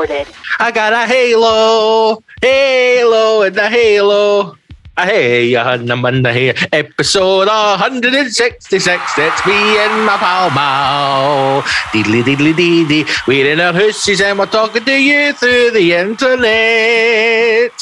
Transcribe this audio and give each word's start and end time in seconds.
recorded. 0.00 0.32
I 0.58 0.70
got 0.70 0.92
a 0.92 1.06
halo, 1.06 2.22
halo, 2.40 3.42
and 3.42 3.56
a 3.56 3.68
halo. 3.68 4.56
Hey, 4.96 5.52
number 5.82 6.32
here. 6.32 6.54
Episode 6.72 7.48
166. 7.48 9.18
It's 9.18 9.46
me 9.46 9.78
and 9.78 10.04
my 10.04 10.16
pal 10.18 10.50
Mal. 10.50 11.62
Diddly 11.92 12.22
diddly 12.22 12.54
dee 12.54 13.06
We're 13.26 13.52
in 13.52 13.60
our 13.60 13.72
houses 13.72 14.20
and 14.20 14.38
we're 14.38 14.46
talking 14.46 14.84
to 14.84 14.92
you 14.92 15.32
through 15.32 15.70
the 15.70 15.94
internet. 15.94 17.72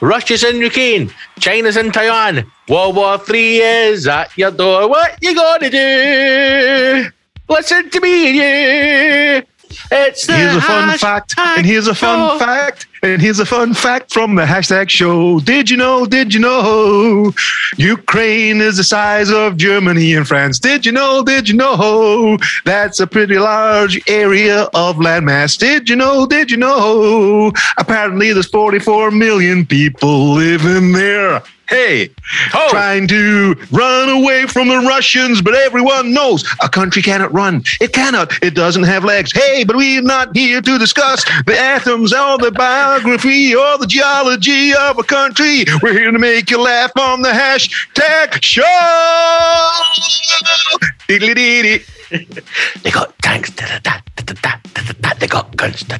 Russia's 0.00 0.44
in 0.44 0.56
Ukraine. 0.56 1.12
China's 1.38 1.76
in 1.76 1.92
Taiwan. 1.92 2.50
World 2.68 2.96
War 2.96 3.18
Three 3.18 3.60
is 3.60 4.06
at 4.06 4.36
your 4.38 4.50
door. 4.50 4.88
What 4.88 5.18
you 5.20 5.34
gonna 5.34 5.68
do? 5.68 7.10
Listen 7.46 7.90
to 7.90 8.00
me 8.00 8.28
and 8.28 8.36
you. 9.44 9.53
It's 9.90 10.26
the 10.26 10.36
Here's 10.36 10.54
a 10.56 10.60
fun 10.60 10.98
fact, 10.98 11.34
and 11.38 11.66
here's 11.66 11.86
a 11.86 11.94
fun 11.94 12.38
show. 12.38 12.44
fact, 12.44 12.86
and 13.02 13.20
here's 13.20 13.38
a 13.38 13.46
fun 13.46 13.74
fact 13.74 14.12
from 14.12 14.34
the 14.34 14.44
hashtag 14.44 14.88
show. 14.88 15.40
Did 15.40 15.68
you 15.70 15.76
know? 15.76 16.06
Did 16.06 16.32
you 16.32 16.40
know? 16.40 17.32
Ukraine 17.76 18.60
is 18.60 18.76
the 18.76 18.84
size 18.84 19.30
of 19.30 19.56
Germany 19.56 20.14
and 20.14 20.26
France. 20.26 20.58
Did 20.58 20.86
you 20.86 20.92
know? 20.92 21.22
Did 21.22 21.48
you 21.48 21.56
know? 21.56 22.38
That's 22.64 23.00
a 23.00 23.06
pretty 23.06 23.38
large 23.38 24.00
area 24.08 24.62
of 24.74 24.96
landmass. 24.96 25.58
Did 25.58 25.88
you 25.88 25.96
know? 25.96 26.26
Did 26.26 26.50
you 26.50 26.56
know? 26.56 27.52
Apparently, 27.76 28.32
there's 28.32 28.48
44 28.48 29.10
million 29.10 29.66
people 29.66 30.34
living 30.34 30.92
there. 30.92 31.42
Hey, 31.68 32.10
Oh. 32.52 32.68
trying 32.70 33.06
to 33.08 33.54
run 33.70 34.08
away 34.10 34.46
from 34.46 34.68
the 34.68 34.78
Russians, 34.78 35.40
but 35.40 35.54
everyone 35.54 36.12
knows 36.12 36.44
a 36.62 36.68
country 36.68 37.00
cannot 37.02 37.32
run. 37.32 37.64
It 37.80 37.92
cannot. 37.92 38.32
It 38.42 38.54
doesn't 38.54 38.82
have 38.84 39.04
legs. 39.04 39.32
Hey, 39.32 39.64
but 39.64 39.76
we're 39.76 40.02
not 40.02 40.36
here 40.36 40.60
to 40.60 40.78
discuss 40.78 41.24
the 41.46 41.58
atoms 41.58 42.12
or 42.12 42.38
the 42.38 42.50
biography 42.52 43.54
or 43.54 43.78
the 43.78 43.86
geology 43.86 44.74
of 44.74 44.98
a 44.98 45.02
country. 45.04 45.64
We're 45.82 45.92
here 45.94 46.10
to 46.10 46.18
make 46.18 46.50
you 46.50 46.60
laugh 46.60 46.90
on 46.98 47.22
the 47.22 47.30
hashtag 47.30 48.42
show. 48.42 49.70
Diddly-dee-dee. 51.08 51.84
They 52.82 52.90
got 52.90 53.18
tanks. 53.20 53.50
Da, 53.50 53.78
da, 53.78 54.00
da, 54.42 55.12
They 55.18 55.26
got 55.26 55.56
guns. 55.56 55.82
They 55.84 55.98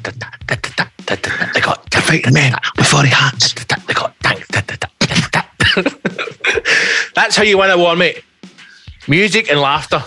got 1.61 1.91
They're 1.91 2.01
fighting 2.01 2.33
men 2.33 2.53
with 2.77 2.87
furry 2.87 3.09
hats. 3.09 3.53
They 3.53 3.93
got 3.93 4.13
tanks. 4.21 4.47
Da, 4.49 4.61
da, 4.61 4.75
da, 4.75 4.87
da, 4.99 5.07
da, 5.07 5.41
da. 5.81 5.91
That's 7.15 7.35
how 7.35 7.43
you 7.43 7.57
win 7.57 7.71
a 7.71 7.77
war, 7.77 7.95
mate. 7.95 8.23
Music 9.07 9.49
and 9.49 9.59
laughter. 9.59 10.03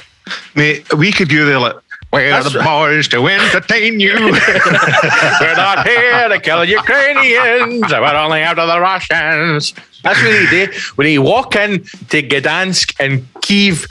Mate, 0.54 0.92
we 0.94 1.10
could 1.10 1.28
do 1.28 1.46
there 1.46 1.58
like, 1.58 1.76
where 2.10 2.26
are 2.26 2.42
That's 2.42 2.52
the 2.52 2.60
right. 2.60 2.90
boys 2.94 3.08
to 3.08 3.26
entertain 3.26 4.00
you? 4.00 4.14
We're 5.40 5.56
not 5.56 5.86
here 5.86 6.28
to 6.28 6.40
kill 6.40 6.64
Ukrainians. 6.64 7.90
We're 7.90 8.14
only 8.16 8.40
after 8.40 8.66
the 8.66 8.80
Russians. 8.80 9.74
That's 10.02 10.22
what 10.22 10.40
you 10.40 10.48
do. 10.50 10.72
When 10.94 11.06
you 11.08 11.20
walk 11.22 11.54
in 11.56 11.82
to 11.82 12.22
Gdansk 12.22 12.94
and 12.98 13.26
Kiev, 13.42 13.86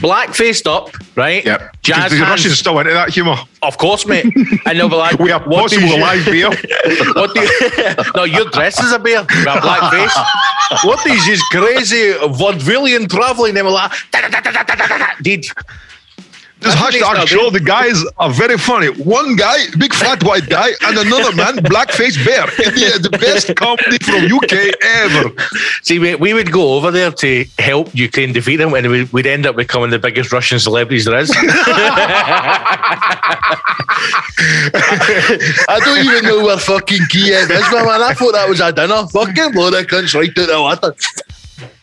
black 0.00 0.34
faced 0.34 0.66
up, 0.66 0.90
right? 1.16 1.44
yep. 1.44 1.76
Jazz 1.82 2.10
the 2.10 2.18
hands. 2.18 2.30
Russians 2.30 2.52
are 2.54 2.56
still 2.56 2.78
into 2.78 2.92
that 2.92 3.10
humour. 3.10 3.36
Of 3.62 3.78
course, 3.78 4.06
mate. 4.06 4.24
And 4.66 4.78
they'll 4.78 4.88
be 4.88 4.96
like, 4.96 5.18
We 5.18 5.30
have 5.30 5.44
possible 5.44 5.86
you- 5.88 5.98
live 6.00 6.24
beer. 6.24 6.48
what 7.14 7.34
do 7.34 7.40
you, 7.40 7.94
no, 8.16 8.24
you're 8.24 8.50
dressed 8.50 8.80
as 8.80 8.92
a 8.92 8.98
bear 8.98 9.22
with 9.22 9.30
a 9.30 9.60
black 9.60 9.92
face. 9.92 10.16
What 10.84 11.04
is 11.06 11.24
this 11.26 11.42
crazy 11.48 12.12
vaudevillian 12.14 13.08
traveling? 13.08 13.54
They 13.54 13.62
were 13.62 13.70
like, 13.70 13.92
da, 14.10 14.20
da, 14.22 14.28
da, 14.28 14.40
da, 14.40 14.62
da, 14.62 14.74
da, 14.74 14.86
da, 14.86 14.98
da. 14.98 15.06
Did 16.64 16.72
This 16.72 16.80
That's 16.80 16.96
hashtag 16.96 17.12
start 17.12 17.28
show, 17.28 17.50
the 17.50 17.60
guys 17.60 18.02
are 18.16 18.30
very 18.30 18.56
funny. 18.56 18.86
One 19.02 19.36
guy, 19.36 19.58
big 19.78 19.92
fat 19.92 20.24
white 20.24 20.48
guy, 20.48 20.70
and 20.82 20.96
another 20.96 21.36
man, 21.36 21.56
black 21.64 21.88
blackface 21.88 22.16
bear. 22.24 22.48
Yeah, 22.74 22.94
uh, 22.94 22.98
the 22.98 23.10
best 23.10 23.54
comedy 23.54 23.98
from 23.98 24.24
UK 24.32 24.72
ever. 24.82 25.30
see, 25.82 25.98
we, 25.98 26.14
we 26.14 26.32
would 26.32 26.50
go 26.50 26.74
over 26.74 26.90
there 26.90 27.10
to 27.10 27.44
help 27.58 27.94
Ukraine 27.94 28.32
defeat 28.32 28.56
them, 28.56 28.72
and 28.72 28.90
we'd, 28.90 29.12
we'd 29.12 29.26
end 29.26 29.44
up 29.44 29.56
becoming 29.56 29.90
the 29.90 29.98
biggest 29.98 30.32
Russian 30.32 30.58
celebrities 30.58 31.04
there 31.04 31.18
is. 31.18 31.30
I 35.68 35.80
don't 35.84 35.98
even 35.98 36.24
know 36.24 36.44
where 36.44 36.56
fucking 36.56 37.04
Kiev 37.10 37.50
is, 37.50 37.60
my 37.72 37.84
man. 37.84 38.00
I 38.02 38.14
thought 38.14 38.32
that 38.32 38.48
was 38.48 38.60
a 38.60 38.72
dinner. 38.72 39.06
Fucking 39.08 39.52
blow 39.52 39.70
the 39.70 39.84
cunts 39.84 40.14
right 40.14 40.30
out 40.30 40.46
the 40.46 40.60
water. 40.62 40.94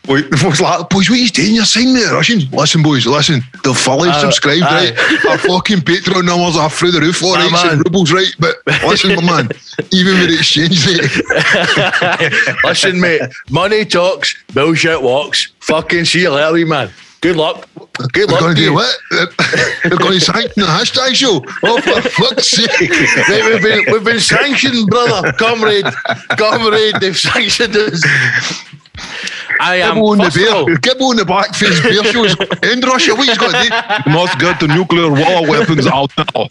Boy, 0.03 0.21
the 0.23 0.35
folks 0.37 0.59
like, 0.59 0.89
boys, 0.89 1.09
what 1.09 1.19
are 1.19 1.21
you 1.21 1.27
doing? 1.29 1.53
You're 1.53 1.63
saying 1.63 1.93
the 1.93 2.09
Russians. 2.11 2.51
Listen, 2.51 2.81
boys, 2.81 3.05
listen. 3.05 3.41
They'll 3.63 3.73
fully 3.75 4.09
Uh, 4.09 4.19
subscribed, 4.19 4.63
aye. 4.63 4.89
right? 4.91 5.25
Our 5.29 5.37
fucking 5.49 5.79
Patreon 5.81 6.25
numbers 6.25 6.57
are 6.57 6.69
through 6.71 6.91
the 6.91 7.01
roof, 7.01 7.23
all 7.23 7.35
right? 7.35 7.51
man. 7.51 7.77
Rubles, 7.79 8.11
right? 8.11 8.33
But 8.39 8.55
listen, 8.83 9.15
my 9.15 9.21
man, 9.43 9.49
even 9.91 10.19
with 10.19 10.29
the 10.29 10.37
exchange 10.39 10.85
rate, 10.87 12.57
Listen, 12.63 12.99
mate, 12.99 13.21
money 13.49 13.85
talks, 13.85 14.35
bullshit 14.53 15.01
walks. 15.01 15.51
Fucking 15.59 16.05
see 16.05 16.21
you 16.23 16.31
later, 16.31 16.65
man. 16.65 16.89
Good 17.21 17.35
luck. 17.35 17.67
Good 18.13 18.27
we're 18.29 18.33
luck. 18.33 18.39
going 18.41 18.55
to 18.55 18.61
do 18.61 18.73
what? 18.73 18.95
They're 19.83 19.97
going 19.97 20.13
to 20.13 20.19
sanction 20.19 20.53
the 20.55 20.63
hashtag 20.65 21.13
show. 21.13 21.45
Oh, 21.63 21.79
for 21.79 22.01
fuck's 22.09 22.49
sake. 22.49 22.89
Mate, 23.29 23.43
we've 23.45 23.61
been 23.61 23.93
we've 23.93 24.03
been 24.03 24.19
sanctioned, 24.19 24.89
brother, 24.89 25.31
comrade, 25.33 25.85
comrade. 26.37 26.95
They've 26.99 27.15
sanctioned 27.15 27.75
us. 27.77 28.03
I 29.61 29.75
am. 29.77 29.97
Gibbo 29.97 30.09
on 30.11 30.17
the 30.17 30.31
bear. 30.33 30.75
Gibbo 30.77 31.09
on 31.11 31.15
the 31.17 31.23
blackface 31.23 31.81
bear 31.83 32.03
shows. 32.11 32.35
In 32.71 32.81
Russia, 32.81 33.13
what 33.13 33.27
he's 33.27 33.37
got 33.37 33.51
to 33.53 34.03
do? 34.05 34.11
Must 34.11 34.39
get 34.39 34.59
the 34.59 34.67
nuclear 34.67 35.09
war 35.09 35.47
weapons 35.47 35.85
out 35.87 36.11
now. 36.17 36.49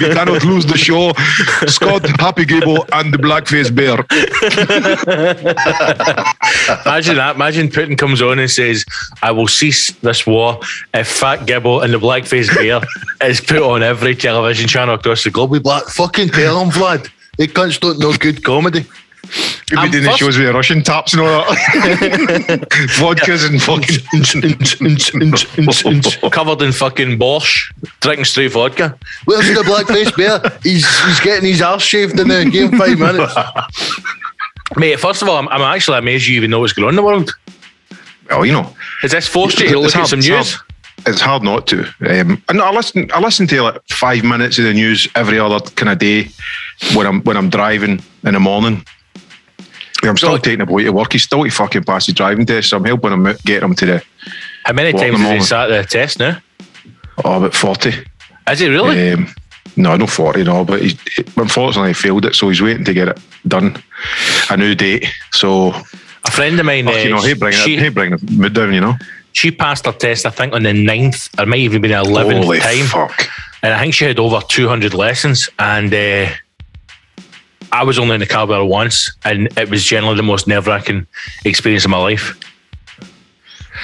you 0.00 0.14
cannot 0.14 0.42
lose 0.44 0.64
the 0.64 0.78
show. 0.78 1.12
Scott, 1.66 2.06
Happy 2.18 2.44
Gibbo, 2.46 2.88
and 2.92 3.12
the 3.12 3.18
blackface 3.18 3.70
bear. 3.74 3.98
Imagine 6.86 7.16
that. 7.16 7.36
Imagine 7.36 7.68
Putin 7.68 7.98
comes 7.98 8.22
on 8.22 8.38
and 8.38 8.50
says, 8.50 8.84
"I 9.22 9.30
will 9.30 9.48
cease 9.48 9.90
this 10.02 10.26
war 10.26 10.60
if 10.94 11.08
Fat 11.08 11.40
Gibbo 11.40 11.82
and 11.84 11.92
the 11.92 11.98
Blackface 11.98 12.54
Bear 12.54 12.80
is 13.28 13.40
put 13.40 13.62
on 13.62 13.82
every 13.82 14.14
television 14.14 14.68
channel 14.68 14.94
across 14.94 15.24
the 15.24 15.30
globe." 15.30 15.50
We 15.50 15.58
black 15.58 15.84
fucking 15.84 16.30
tell 16.30 16.58
them, 16.60 16.70
Vlad. 16.70 17.08
They 17.38 17.46
cunts 17.46 17.80
don't 17.80 17.98
know 17.98 18.12
good 18.12 18.42
comedy. 18.44 18.84
You'll 19.70 19.80
I'm 19.80 19.86
be 19.88 19.92
doing 19.92 20.04
the 20.04 20.16
shows 20.16 20.36
with 20.36 20.54
Russian 20.54 20.82
taps 20.82 21.12
and 21.14 21.22
all 21.22 21.28
that. 21.28 22.66
Vodkas 22.98 23.46
and 23.48 23.62
fucking. 23.62 24.00
Covered 26.30 26.62
in 26.62 26.72
fucking 26.72 27.18
borscht, 27.18 27.72
drinking 28.00 28.24
straight 28.26 28.52
vodka. 28.52 28.98
Where's 29.24 29.46
the 29.48 29.62
Blackface 29.62 30.14
Bear? 30.16 30.40
He's 30.62 30.86
he's 31.04 31.20
getting 31.20 31.48
his 31.48 31.62
arse 31.62 31.82
shaved 31.82 32.18
in 32.18 32.28
the 32.28 32.44
game 32.50 32.76
five 32.76 32.98
minutes. 32.98 33.34
Mate, 34.76 34.98
first 34.98 35.22
of 35.22 35.28
all, 35.28 35.36
I'm, 35.38 35.48
I'm 35.48 35.60
actually 35.62 35.98
amazed 35.98 36.26
you 36.26 36.36
even 36.36 36.50
know 36.50 36.60
what's 36.60 36.72
going 36.72 36.86
on 36.86 36.90
in 36.92 36.96
the 36.96 37.02
world. 37.02 37.30
well, 38.28 38.44
you 38.46 38.52
know. 38.52 38.74
Has 39.02 39.10
this 39.12 39.28
forced 39.28 39.58
you 39.60 39.68
to 39.68 39.74
It's 39.82 39.94
look 39.94 40.02
at 40.02 40.08
some 40.08 40.18
it's 40.20 40.28
news? 40.28 40.54
hard- 40.54 40.66
It's 41.06 41.20
hard 41.20 41.42
not 41.42 41.66
to. 41.68 41.82
Um, 42.08 42.42
and 42.48 42.60
I 42.62 42.70
listen. 42.72 43.10
I 43.12 43.20
listen 43.20 43.46
to 43.48 43.62
like 43.62 43.80
five 43.88 44.22
minutes 44.24 44.58
of 44.58 44.64
the 44.64 44.72
news 44.74 45.08
every 45.14 45.38
other 45.38 45.58
kind 45.76 45.90
of 45.90 45.98
day 45.98 46.28
when 46.94 47.06
I'm 47.06 47.22
when 47.22 47.36
I'm 47.36 47.50
driving 47.50 48.00
in 48.24 48.34
the 48.34 48.40
morning. 48.40 48.84
I'm 50.04 50.16
still 50.16 50.38
taking 50.38 50.60
a 50.60 50.66
boy 50.66 50.82
to 50.84 50.92
work. 50.92 51.12
He's 51.12 51.22
still 51.22 51.44
to 51.44 51.50
fucking 51.50 51.84
pass 51.84 52.06
his 52.06 52.14
driving 52.14 52.46
test, 52.46 52.70
so 52.70 52.76
I'm 52.76 52.84
helping 52.84 53.12
him 53.12 53.36
get 53.44 53.62
him 53.62 53.74
to 53.74 53.86
the 53.86 54.04
How 54.64 54.72
many 54.72 54.92
times 54.92 55.18
has 55.20 55.30
he 55.32 55.40
sat 55.40 55.66
the 55.68 55.84
test 55.84 56.18
now? 56.18 56.38
oh 57.24 57.38
about 57.38 57.54
forty. 57.54 57.92
Is 58.50 58.58
he 58.58 58.68
really? 58.68 59.12
Um, 59.12 59.28
no, 59.76 59.96
no 59.96 60.06
forty, 60.06 60.44
no. 60.44 60.64
But 60.64 60.82
he's 60.82 60.98
unfortunately 61.36 61.90
he 61.90 61.94
failed 61.94 62.24
it, 62.24 62.34
so 62.34 62.48
he's 62.48 62.60
waiting 62.60 62.84
to 62.84 62.94
get 62.94 63.08
it 63.08 63.20
done. 63.46 63.80
A 64.50 64.56
new 64.56 64.74
date. 64.74 65.06
So 65.30 65.72
A 66.24 66.30
friend 66.30 66.58
of 66.58 66.66
mine, 66.66 66.84
fuck, 66.84 67.04
you 67.04 67.14
uh, 67.14 67.20
know, 67.20 67.26
he 67.26 67.34
bring 67.34 67.52
she, 67.52 67.74
it, 67.76 67.82
he 67.82 67.88
bring 67.88 68.16
the 68.16 68.32
mood 68.32 68.54
down. 68.54 68.72
You 68.74 68.80
know, 68.80 68.94
she 69.32 69.50
passed 69.50 69.86
her 69.86 69.92
test, 69.92 70.26
I 70.26 70.30
think, 70.30 70.52
on 70.52 70.62
the 70.62 70.70
9th, 70.70 71.38
or 71.38 71.42
it 71.42 71.48
might 71.48 71.58
even 71.58 71.82
been 71.82 71.90
the 71.90 71.96
11th 71.96 72.42
holy 72.42 72.60
time. 72.60 72.86
fuck. 72.86 73.28
And 73.62 73.72
I 73.72 73.80
think 73.80 73.94
she 73.94 74.04
had 74.04 74.18
over 74.18 74.40
200 74.46 74.94
lessons. 74.94 75.48
And 75.58 75.92
uh, 75.94 76.28
I 77.72 77.84
was 77.84 77.98
only 77.98 78.14
in 78.14 78.20
the 78.20 78.26
car 78.26 78.46
once, 78.64 79.10
and 79.24 79.48
it 79.58 79.70
was 79.70 79.82
generally 79.82 80.16
the 80.16 80.22
most 80.22 80.46
nerve 80.46 80.66
wracking 80.66 81.06
experience 81.44 81.84
of 81.84 81.90
my 81.90 81.98
life. 81.98 82.38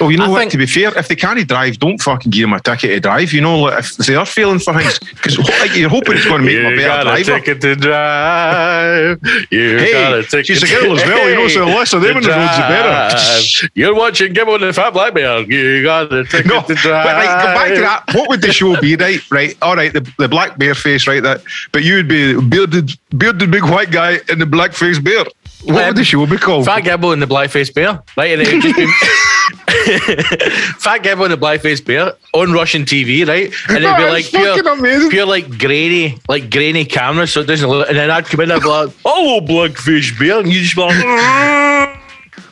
Well, 0.01 0.11
you 0.11 0.17
know 0.19 0.25
I 0.25 0.29
what? 0.29 0.39
think- 0.41 0.53
to 0.53 0.59
be 0.59 0.67
fair, 0.67 0.97
if 0.97 1.09
they 1.09 1.17
can't 1.17 1.47
drive, 1.49 1.79
don't 1.79 2.01
fucking 2.01 2.31
give 2.31 2.43
them 2.43 2.53
a 2.53 2.61
ticket 2.61 2.91
to 2.91 3.01
drive. 3.01 3.33
You 3.33 3.41
know, 3.41 3.59
like, 3.61 3.79
if 3.81 3.97
they 3.97 4.15
are 4.15 4.27
feeling 4.27 4.59
for 4.59 4.73
things, 4.75 4.99
because 4.99 5.39
like, 5.39 5.75
you're 5.77 5.89
hoping 5.91 6.17
it's 6.17 6.25
going 6.27 6.43
to 6.43 6.47
make 6.47 6.57
them 6.57 6.73
a 6.73 6.77
better 6.77 7.03
driver. 7.05 7.19
You 7.19 7.25
got 7.25 7.37
a 7.37 7.41
ticket 7.41 7.61
to 7.63 7.77
drive. 7.77 9.19
You 9.51 9.79
Hey, 9.79 10.43
she's 10.43 10.63
a 10.63 10.67
girl 10.67 10.97
as 10.99 11.05
well, 11.05 11.29
you 11.29 11.35
know, 11.37 11.49
so 11.49 11.61
the 11.61 11.67
less 11.67 11.93
of 11.93 12.03
them 12.03 12.17
on 12.17 12.23
the 12.23 12.29
roads, 12.29 12.57
the 12.57 12.63
better. 12.63 13.71
You're 13.75 13.95
watching 13.95 14.35
Gibbo 14.35 14.55
and 14.55 14.65
the 14.65 14.73
Fat 14.73 14.91
Black 14.93 15.15
Bear. 15.15 15.41
You 15.43 15.83
got 15.83 16.13
a 16.13 16.25
ticket 16.25 16.47
No, 16.47 16.61
to 16.63 16.69
but 16.69 16.77
drive. 16.77 17.05
right, 17.07 17.43
go 17.43 17.55
back 17.55 17.75
to 17.75 17.81
that. 17.81 18.05
What 18.15 18.29
would 18.29 18.41
the 18.41 18.53
show 18.53 18.81
be, 18.81 18.97
right? 18.97 19.21
Right, 19.31 19.57
all 19.63 19.77
right, 19.77 19.93
the, 19.93 20.01
the 20.19 20.29
black 20.29 20.59
bear 20.59 20.75
face, 20.75 21.07
right? 21.07 21.23
That, 21.23 21.43
but 21.73 21.83
you 21.85 21.95
would 21.95 22.09
be 22.09 22.41
bearded, 22.41 22.91
bearded 23.17 23.51
big 23.51 23.65
white 23.65 23.91
guy 23.91 24.21
and 24.29 24.41
the 24.41 24.47
black 24.47 24.73
face 24.73 24.99
bear. 24.99 25.25
What 25.65 25.87
would 25.87 25.97
the 25.97 26.05
show 26.05 26.25
be 26.27 26.37
called? 26.37 26.67
Fat 26.67 26.85
Gibbo 26.85 27.13
and 27.13 27.21
the 27.21 27.27
Blackface 27.27 27.73
Bear, 27.75 28.01
right? 28.17 28.39
And 28.39 28.43
it 28.43 28.53
would 28.53 28.63
just 28.63 28.77
be 28.77 28.87
Fat 30.79 31.03
Gibbo 31.03 31.25
and 31.25 31.33
the 31.33 31.37
Blackface 31.37 31.85
Bear 31.85 32.13
on 32.33 32.53
Russian 32.53 32.85
TV, 32.85 33.27
right? 33.27 33.53
And 33.69 33.85
it'd 33.85 33.97
be 33.97 34.05
like 34.05 34.27
pure, 34.27 34.61
amazing. 34.73 35.11
pure 35.11 35.27
like 35.27 35.59
grainy, 35.59 36.19
like 36.29 36.51
grainy 36.51 36.85
camera, 36.85 37.27
so 37.27 37.41
it 37.41 37.47
doesn't 37.47 37.69
look. 37.69 37.89
And 37.89 37.97
then 37.97 38.11
I'd 38.11 38.27
come 38.27 38.41
in 38.41 38.51
and 38.51 38.61
I'd 38.61 38.63
be 38.63 38.69
like, 38.69 38.91
"Oh, 39.05 39.41
Blackface 39.43 40.17
Bear," 40.19 40.39
and 40.41 40.53
you 40.53 40.61
just 40.63 40.77
be 40.77 40.83
like. 40.83 41.97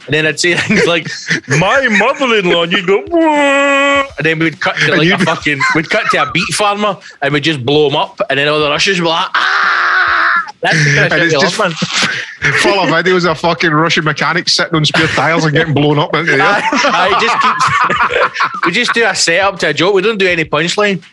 And 0.06 0.14
then 0.14 0.24
I'd 0.24 0.38
say 0.38 0.54
things 0.54 0.86
like, 0.86 1.08
"My 1.48 1.88
mother-in-law," 1.88 2.62
and 2.62 2.72
you'd 2.72 2.86
go, 2.86 3.02
"Whoa." 3.08 4.04
and 4.16 4.24
then 4.24 4.38
we'd 4.38 4.60
cut 4.60 4.76
to 4.76 4.94
like 4.96 5.10
a 5.10 5.18
fucking, 5.24 5.58
we'd 5.74 5.90
cut 5.90 6.08
to 6.12 6.22
a 6.22 6.30
beet 6.30 6.54
farmer, 6.54 6.96
and 7.22 7.34
we'd 7.34 7.42
just 7.42 7.66
blow 7.66 7.88
him 7.88 7.96
up, 7.96 8.20
and 8.30 8.38
then 8.38 8.46
all 8.46 8.60
the 8.60 8.70
Russians 8.70 9.00
were 9.00 9.08
like, 9.08 9.26
"Ah!" 9.34 9.85
That's 10.66 10.84
the 10.84 11.14
And 11.14 11.22
it's 11.22 11.32
just 11.32 11.54
full 11.54 12.80
of 12.80 12.88
videos 12.88 13.28
of 13.30 13.38
fucking 13.38 13.70
Russian 13.70 14.04
mechanics 14.04 14.54
sitting 14.54 14.74
on 14.74 14.84
spare 14.84 15.06
tires 15.08 15.44
and 15.44 15.52
getting 15.52 15.74
blown 15.74 15.98
up 15.98 16.12
into 16.14 16.32
the 16.32 16.38
air. 16.38 16.42
I, 16.42 17.10
I 17.12 17.20
just 17.20 17.36
keep, 17.40 18.64
we 18.66 18.72
just 18.72 18.92
do 18.92 19.06
a 19.06 19.14
setup 19.14 19.60
to 19.60 19.68
a 19.68 19.74
joke. 19.74 19.94
We 19.94 20.02
don't 20.02 20.18
do 20.18 20.26
any 20.26 20.44
punchline. 20.44 21.04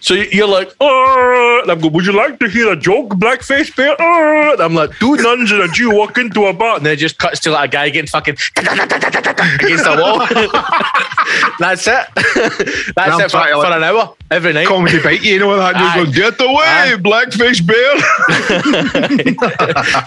So 0.00 0.14
you're 0.14 0.48
like, 0.48 0.74
oh, 0.80 1.62
I'm 1.68 1.78
going, 1.80 1.92
would 1.92 2.06
you 2.06 2.12
like 2.12 2.38
to 2.40 2.48
hear 2.48 2.72
a 2.72 2.76
joke, 2.76 3.10
blackface 3.10 3.74
bear? 3.76 3.90
Oh, 3.92 3.96
ah, 4.00 4.52
and 4.52 4.60
I'm 4.60 4.74
like, 4.74 4.96
two 4.98 5.16
nuns 5.16 5.52
and 5.52 5.62
a 5.62 5.68
Jew 5.68 5.94
walk 5.94 6.16
into 6.16 6.46
a 6.46 6.52
bar, 6.52 6.76
and 6.76 6.86
then 6.86 6.94
it 6.94 6.96
just 6.96 7.18
cuts 7.18 7.40
to 7.40 7.50
like 7.50 7.68
a 7.68 7.72
guy 7.72 7.90
getting 7.90 8.08
fucking 8.08 8.34
against 8.56 9.84
the 9.84 9.96
wall. 10.00 10.20
That's 11.58 11.86
it. 11.86 12.06
That's 12.96 13.20
it 13.20 13.30
for, 13.30 13.44
to, 13.44 13.52
for 13.52 13.58
like, 13.58 13.76
an 13.76 13.82
hour 13.84 14.14
every 14.30 14.52
night. 14.52 14.66
Comedy 14.66 15.02
bite, 15.02 15.22
you 15.22 15.38
know 15.38 15.56
that? 15.56 15.74
And 15.76 15.84
Aye. 15.84 15.98
you 15.98 16.06
go, 16.06 16.12
get 16.12 16.40
away, 16.40 16.96
blackface 16.98 17.64
bear. 17.64 17.96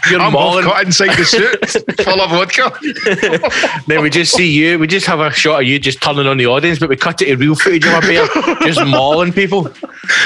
You're 0.09 0.21
I'm 0.21 0.33
mauling. 0.33 0.65
cut 0.65 0.85
inside 0.85 1.15
the 1.15 1.25
suit, 1.25 2.03
full 2.03 2.21
of 2.21 2.31
vodka. 2.31 3.83
Then 3.87 4.01
we 4.01 4.09
just 4.09 4.33
see 4.33 4.51
you. 4.51 4.79
We 4.79 4.87
just 4.87 5.05
have 5.05 5.19
a 5.19 5.31
shot 5.31 5.61
of 5.61 5.67
you 5.67 5.77
just 5.77 6.01
turning 6.01 6.25
on 6.25 6.37
the 6.37 6.47
audience, 6.47 6.79
but 6.79 6.89
we 6.89 6.95
cut 6.95 7.21
it 7.21 7.25
to 7.25 7.35
real 7.35 7.55
footage 7.55 7.85
of 7.85 7.93
a 7.93 8.01
bear 8.01 8.27
just 8.63 8.83
mauling 8.85 9.31
people. 9.31 9.71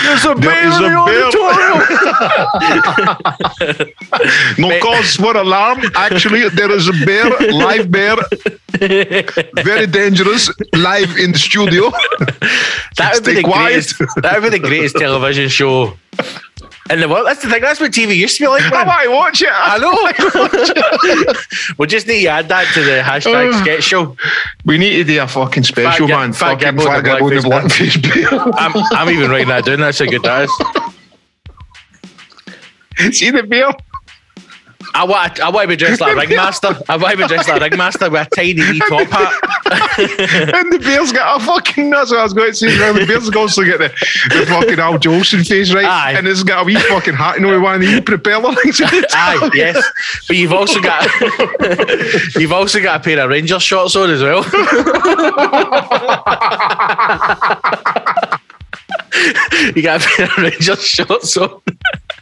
There's 0.03 0.25
a 0.25 0.33
There 0.35 0.67
is 0.67 0.77
in 0.77 0.83
a 0.83 0.89
the 0.89 0.93
bear. 1.05 1.23
auditorium. 1.25 1.79
No 4.57 4.79
cause 4.79 5.15
for 5.15 5.35
alarm. 5.37 5.79
Actually, 5.95 6.49
there 6.49 6.71
is 6.71 6.87
a 6.87 6.93
bear, 7.05 7.29
live 7.51 7.91
bear, 7.91 8.15
very 9.55 9.87
dangerous, 9.87 10.49
live 10.73 11.17
in 11.17 11.31
the 11.33 11.39
studio. 11.39 11.91
That 12.97 13.11
would 13.15 13.25
be 13.25 13.33
the 13.35 13.43
quiet. 13.43 13.71
greatest. 13.73 13.97
That 14.21 14.41
would 14.41 14.51
be 14.51 14.57
the 14.59 14.67
greatest 14.67 14.95
television 14.97 15.49
show 15.49 15.97
in 16.89 16.99
the 16.99 17.07
world. 17.09 17.27
That's 17.27 17.41
the 17.41 17.49
thing. 17.49 17.61
That's 17.61 17.79
what 17.79 17.91
TV 17.91 18.15
used 18.15 18.37
to 18.37 18.43
be 18.43 18.47
like. 18.47 18.63
I 18.63 18.69
Man. 18.69 18.87
might 18.87 19.07
watch 19.09 19.41
it. 19.41 19.49
I 19.51 19.77
know. 19.77 19.93
we 21.77 21.87
just 21.87 22.07
need 22.07 22.21
to 22.23 22.27
add 22.27 22.47
that 22.49 22.71
to 22.73 22.81
the 22.83 23.01
hashtag 23.03 23.53
Uh. 23.53 23.61
sketch 23.63 23.83
show. 23.83 24.15
We 24.65 24.77
need 24.77 24.95
to 24.97 25.03
do 25.03 25.21
a 25.21 25.27
fucking 25.27 25.63
special, 25.63 26.07
Fat 26.07 26.13
man. 26.19 26.33
Fat 26.33 26.61
fucking 26.61 26.77
Gabbo 26.79 26.83
Fat 26.85 27.03
the 27.03 27.09
Gabbo 27.09 27.29
the 27.41 27.47
Blackface 27.47 27.97
Blackface 27.97 28.29
Bear. 28.31 28.53
I'm, 28.55 28.73
I'm 28.91 29.09
even 29.13 29.29
writing 29.29 29.49
that 29.49 29.65
down. 29.65 29.79
That's 29.79 29.99
how 29.99 30.05
good 30.05 30.23
that 30.23 30.43
is. 32.99 33.19
See 33.19 33.29
the 33.31 33.43
bear? 33.43 33.71
I 34.97 35.03
want, 35.03 35.39
I 35.39 35.51
want 35.51 35.65
to 35.65 35.67
be 35.67 35.75
dressed 35.75 36.01
like 36.01 36.13
a 36.13 36.15
ringmaster. 36.15 36.75
I 36.89 36.97
want 36.97 37.11
to 37.11 37.23
be 37.23 37.27
dressed 37.27 37.47
like 37.47 37.61
a 37.61 37.65
ringmaster 37.65 38.09
with 38.09 38.27
a 38.27 38.35
tiny 38.35 38.55
wee 38.55 38.79
top 38.79 39.07
hat. 39.07 39.33
And 39.97 40.71
the 40.71 40.79
bear's 40.79 41.11
got 41.11 41.39
a 41.39 41.45
fucking. 41.45 41.91
That's 41.91 42.09
what 42.09 42.19
I 42.19 42.23
was 42.23 42.33
going 42.33 42.51
to 42.51 42.55
say. 42.55 42.75
The 42.75 43.05
bear's 43.05 43.29
also 43.35 43.63
got 43.63 43.79
the, 43.79 43.89
the 44.29 44.45
fucking 44.47 44.79
Al 44.79 44.97
Jolson 44.97 45.47
face, 45.47 45.71
right? 45.73 45.85
Aye. 45.85 46.13
And 46.17 46.27
it's 46.27 46.41
got 46.41 46.61
a 46.61 46.65
wee 46.65 46.75
fucking 46.75 47.13
hat, 47.13 47.35
you 47.35 47.41
know, 47.41 47.59
one 47.59 47.75
of 47.75 47.81
the 47.81 48.01
propeller 48.01 48.55
things. 48.55 48.81
Aye, 48.83 49.49
yes. 49.53 49.83
But 50.27 50.37
you've 50.37 50.53
also 50.53 50.81
got 50.81 51.07
you've 52.35 52.53
also 52.53 52.81
got 52.81 53.01
a 53.01 53.03
pair 53.03 53.19
of 53.19 53.29
Ranger 53.29 53.59
shorts 53.59 53.95
on 53.95 54.09
as 54.09 54.23
well. 54.23 54.43
you 59.75 59.83
got 59.83 60.03
a 60.03 60.07
pair 60.07 60.25
of 60.25 60.37
Ranger 60.37 60.75
shorts 60.75 61.37
on. 61.37 61.61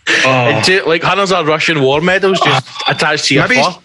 Oh. 0.07 0.61
Two, 0.63 0.83
like 0.85 1.01
hundreds 1.01 1.31
of 1.31 1.47
Russian 1.47 1.81
war 1.81 2.01
medals 2.01 2.39
just 2.39 2.67
ah. 2.67 2.91
attached 2.91 3.25
to 3.25 3.33
your 3.35 3.47
Maybe 3.47 3.59
it's, 3.59 3.77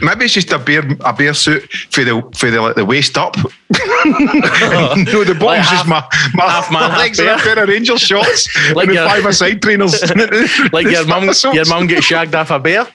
maybe 0.00 0.24
it's 0.24 0.34
just 0.34 0.50
a 0.50 0.58
bear 0.58 0.82
a 1.04 1.12
bear 1.12 1.34
suit 1.34 1.70
for 1.90 2.04
the 2.04 2.22
for 2.34 2.50
the 2.50 2.60
like 2.60 2.74
the 2.74 2.84
waist 2.84 3.16
up. 3.16 3.36
no, 3.38 5.24
the 5.24 5.36
bottom's 5.38 5.42
Like 5.42 5.62
just 5.70 5.86
half- 5.86 5.86
my 5.86 6.04
my 6.34 6.50
half 6.50 6.72
man, 6.72 6.90
half 6.90 6.98
legs 6.98 7.20
are 7.20 7.28
a 7.28 7.38
pair 7.38 7.62
of 7.62 7.68
Ranger 7.68 7.98
shorts 7.98 8.48
Like 8.74 8.86
and 8.88 8.94
your- 8.94 9.08
five 9.08 9.34
side 9.36 9.62
trainers. 9.62 9.94
Like 10.72 10.86
your 10.88 11.06
mum, 11.06 11.30
your 11.52 11.66
mum 11.66 11.86
gets 11.86 12.06
shagged 12.06 12.34
off 12.34 12.50
a 12.50 12.58
bear. 12.58 12.86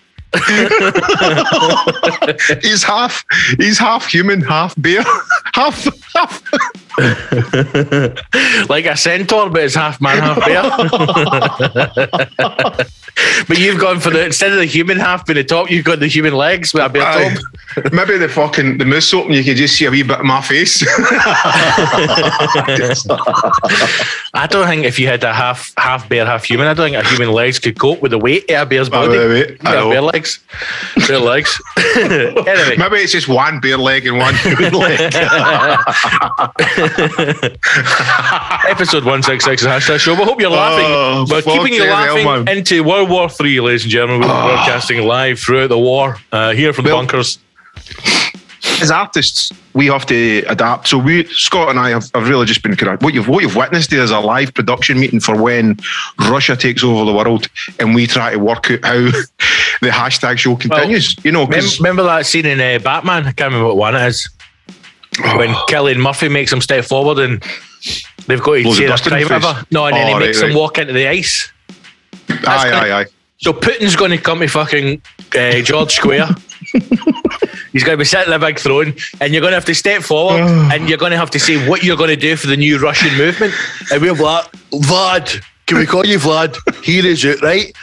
He's 2.62 2.84
half 2.84 3.24
he's 3.60 3.78
half 3.78 4.08
human, 4.08 4.42
half 4.42 4.74
bear, 4.82 5.04
half 5.54 5.88
half. 6.16 6.42
like 8.70 8.86
a 8.86 8.96
centaur, 8.96 9.50
but 9.50 9.64
it's 9.64 9.76
half 9.76 10.00
man, 10.02 10.18
half 10.20 10.40
bear. 10.46 10.64
but 13.48 13.58
you've 13.58 13.80
gone 13.80 14.00
for 14.00 14.10
the 14.12 14.26
instead 14.26 14.52
of 14.52 14.58
the 14.58 14.66
human 14.66 14.98
half 14.98 15.26
being 15.26 15.38
the 15.38 15.44
top, 15.44 15.70
you've 15.72 15.86
got 15.86 16.00
the 16.00 16.08
human 16.08 16.34
legs 16.34 16.74
with 16.74 16.84
a 16.84 16.90
bear 16.90 17.04
Aye. 17.04 17.36
top. 17.36 17.44
Maybe 17.94 18.18
the 18.18 18.30
fucking 18.30 18.78
the 18.78 18.86
moose 18.86 19.12
open, 19.14 19.34
you 19.34 19.44
can 19.44 19.56
just 19.56 19.76
see 19.76 19.86
a 19.86 19.92
wee 19.92 20.04
bit 20.04 20.20
of 20.20 20.26
my 20.26 20.42
face. 20.42 20.84
I 24.36 24.48
don't 24.50 24.68
think 24.68 24.86
if 24.86 25.00
you 25.00 25.08
had 25.08 25.24
a 25.24 25.34
half 25.34 25.74
half 25.78 26.08
bear, 26.10 26.26
half 26.26 26.44
human, 26.46 26.68
I 26.68 26.74
don't 26.74 26.92
think 26.92 27.04
a 27.04 27.08
human 27.10 27.32
legs 27.32 27.60
could 27.60 27.80
cope 27.80 28.02
with 28.02 28.12
the 28.12 28.20
weight 28.20 28.50
of 28.52 28.62
a 28.62 28.66
bear's 28.68 28.90
body. 28.90 29.18
I 29.18 29.58
Yeah, 29.64 29.74
know. 29.74 29.90
bear 29.90 30.02
legs. 30.02 30.40
Bear 31.08 31.20
legs. 31.20 31.60
anyway. 31.98 32.76
Maybe 32.78 32.98
it's 32.98 33.12
just 33.12 33.28
one 33.28 33.60
bear 33.60 33.78
leg 33.78 34.06
and 34.06 34.18
one 34.18 34.36
human 34.36 34.74
leg. 34.74 35.00
Episode 38.68 39.04
166 39.06 39.64
of 39.64 39.70
Hashtag 39.70 40.00
Show. 40.00 40.16
We 40.16 40.24
hope 40.24 40.42
you're 40.42 40.50
laughing. 40.50 40.86
Oh, 40.88 41.26
We're 41.30 41.42
keeping 41.42 41.74
you 41.74 41.86
fucking 41.88 42.18
hell, 42.18 42.26
laughing 42.26 42.58
into 42.58 42.84
World 42.84 43.10
War 43.10 43.30
Three, 43.30 43.60
ladies 43.62 43.84
and 43.84 43.92
gentlemen. 43.92 44.28
We're 44.28 44.34
broadcasting 44.34 45.02
live 45.06 45.40
throughout 45.40 45.68
the 45.70 45.80
war 45.80 46.18
uh, 46.32 46.52
here 46.52 46.74
from 46.74 46.86
the 46.86 46.92
bunkers. 46.92 47.40
As 48.82 48.92
artists, 48.92 49.52
we 49.74 49.88
have 49.88 50.06
to 50.08 50.44
adapt. 50.48 50.88
So 50.90 50.98
we, 50.98 51.26
Scott 51.28 51.70
and 51.70 51.80
I, 51.80 51.90
have, 51.92 52.10
have 52.14 52.28
really 52.28 52.46
just 52.46 52.64
been 52.64 52.76
kind 52.76 52.94
of 52.94 53.02
what 53.02 53.14
you've 53.14 53.28
what 53.30 53.44
you've 53.44 53.56
witnessed 53.56 53.92
here 53.92 54.02
is 54.02 54.12
a 54.12 54.20
live 54.20 54.54
production 54.54 55.00
meeting 55.00 55.20
for 55.22 55.42
when 55.42 55.78
Russia 56.20 56.58
takes 56.58 56.84
over 56.84 57.06
the 57.06 57.14
world, 57.14 57.48
and 57.80 57.96
we 57.96 58.08
try 58.08 58.32
to 58.32 58.40
work 58.40 58.70
out 58.72 58.84
how 58.84 58.94
the 59.82 59.90
hashtag 59.90 60.38
show 60.38 60.56
continues. 60.58 61.16
you 61.24 61.32
know, 61.32 61.48
Mem- 61.48 61.64
Remember 61.80 62.04
that 62.04 62.26
scene 62.26 62.46
in 62.46 62.60
uh, 62.60 62.80
Batman? 62.84 63.24
I 63.26 63.32
can't 63.32 63.52
remember 63.54 63.68
what 63.68 63.78
one 63.78 63.96
it 63.96 64.06
is. 64.08 64.30
When 65.38 65.50
Cillian 65.70 65.98
Murphy 65.98 66.30
makes 66.30 66.52
him 66.52 66.62
step 66.62 66.86
forward 66.86 67.20
and 67.20 67.44
they've 68.28 68.42
got 68.42 68.54
to 68.56 68.74
say 68.74 68.86
a 68.86 68.92
his 69.18 69.30
No, 69.72 69.86
and 69.86 69.96
then 69.96 70.08
he 70.08 70.14
Oh, 70.14 70.20
makes 70.20 70.42
right, 70.42 70.50
him 70.52 70.58
walk 70.58 70.78
into 70.78 70.94
the 70.94 71.08
ice. 71.08 71.52
aye, 72.30 72.70
gonna- 72.70 72.76
aye, 72.78 73.00
aye. 73.02 73.06
So 73.40 73.52
Putin's 73.52 73.96
going 73.98 74.12
to 74.12 74.18
come 74.18 74.40
to 74.40 74.48
fucking 74.48 75.02
uh, 75.38 75.60
George 75.62 75.92
Square. 75.94 76.30
He's 77.74 77.84
going 77.84 77.94
to 77.94 77.98
be 77.98 78.06
sitting 78.06 78.28
in 78.28 78.34
a 78.34 78.40
big 78.40 78.58
throne, 78.60 78.94
and 79.20 79.34
you're 79.34 79.42
going 79.42 79.52
to 79.52 79.56
have 79.58 79.66
to 79.66 79.76
step 79.76 80.02
forward, 80.04 80.42
and 80.72 80.88
you're 80.88 80.98
going 80.98 81.12
to 81.12 81.18
have 81.18 81.32
to 81.32 81.40
say 81.40 81.68
what 81.68 81.84
you're 81.84 81.98
going 81.98 82.10
to 82.12 82.16
do 82.16 82.36
for 82.38 82.48
the 82.48 82.56
new 82.56 82.78
Russian 82.80 83.16
movement. 83.18 83.54
And 83.92 84.02
we're 84.02 84.14
like, 84.14 84.50
Vlad, 84.72 85.44
can 85.66 85.78
we 85.78 85.86
call 85.86 86.06
you 86.06 86.20
Vlad? 86.20 86.56
Here 86.86 87.06
is 87.06 87.26
it, 87.26 87.42
right? 87.42 87.74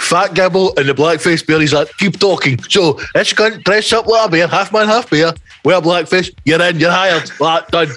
Fat 0.00 0.34
Gibble 0.34 0.72
and 0.76 0.88
the 0.88 0.94
blackface 0.94 1.46
bear. 1.46 1.60
He's 1.60 1.72
like, 1.74 1.88
keep 1.98 2.18
talking. 2.18 2.60
So 2.64 2.94
this 3.14 3.32
cunt 3.32 3.62
dress 3.64 3.92
up 3.92 4.06
like 4.06 4.28
a 4.28 4.30
bear, 4.30 4.46
half 4.48 4.72
man, 4.72 4.86
half 4.86 5.08
bear. 5.10 5.32
Wear 5.64 5.80
blackface. 5.80 6.34
You're 6.44 6.60
in. 6.62 6.80
You're 6.80 6.90
hired. 6.90 7.30
Like, 7.38 7.68
done. 7.68 7.88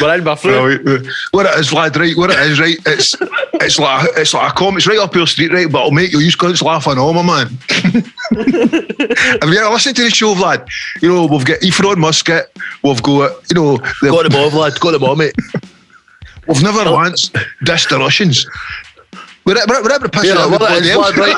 We're 0.00 0.14
in, 0.16 0.22
my 0.24 0.36
friend. 0.36 0.84
Well, 0.84 0.98
what 1.32 1.46
it 1.46 1.58
is, 1.58 1.72
lad, 1.72 1.96
right? 1.96 2.16
What 2.16 2.30
it 2.30 2.38
is, 2.38 2.60
right? 2.60 2.76
It's 2.86 3.16
it's 3.54 3.78
like 3.78 4.08
it's 4.16 4.32
like 4.34 4.52
a 4.52 4.54
com. 4.54 4.76
It's 4.76 4.86
right 4.86 4.98
up 4.98 5.14
your 5.14 5.26
street, 5.26 5.52
right? 5.52 5.70
But 5.70 5.82
I'll 5.82 5.90
make 5.90 6.12
you 6.12 6.20
use 6.20 6.36
cunts 6.36 6.62
laughing 6.62 6.98
on, 6.98 7.14
my 7.14 7.22
man. 7.22 7.58
Have 9.40 9.48
you 9.50 9.58
ever 9.58 9.70
listened 9.72 9.96
to 9.96 10.02
the 10.04 10.10
show, 10.10 10.34
Vlad? 10.34 10.68
You 11.02 11.08
know, 11.08 11.26
we've 11.26 11.44
got 11.44 11.58
Ephron 11.64 11.98
Musket, 11.98 12.56
we've 12.84 13.02
got, 13.02 13.32
you 13.50 13.54
know, 13.54 13.76
the- 14.00 14.10
Got 14.10 14.30
them 14.30 14.40
all, 14.40 14.50
Vlad. 14.50 14.78
Got 14.78 14.92
them 14.92 15.02
all, 15.04 15.16
mate. 15.16 15.34
we've 16.46 16.62
never 16.62 16.90
once 16.92 17.30
dissed 17.64 17.88
the 17.88 17.98
Russians. 17.98 18.46
We're, 19.44 19.54
we're, 19.68 19.82
we're 19.82 19.92
able 19.92 20.04
to 20.04 20.08
piss 20.10 20.24
Yeah, 20.24 20.32
it 20.32 20.38
out 20.38 20.50
what 20.50 20.62
it 20.62 20.70
everybody 20.70 20.88
is, 20.88 20.96
else. 20.96 21.12
Vlad, 21.12 21.16
right? 21.16 21.36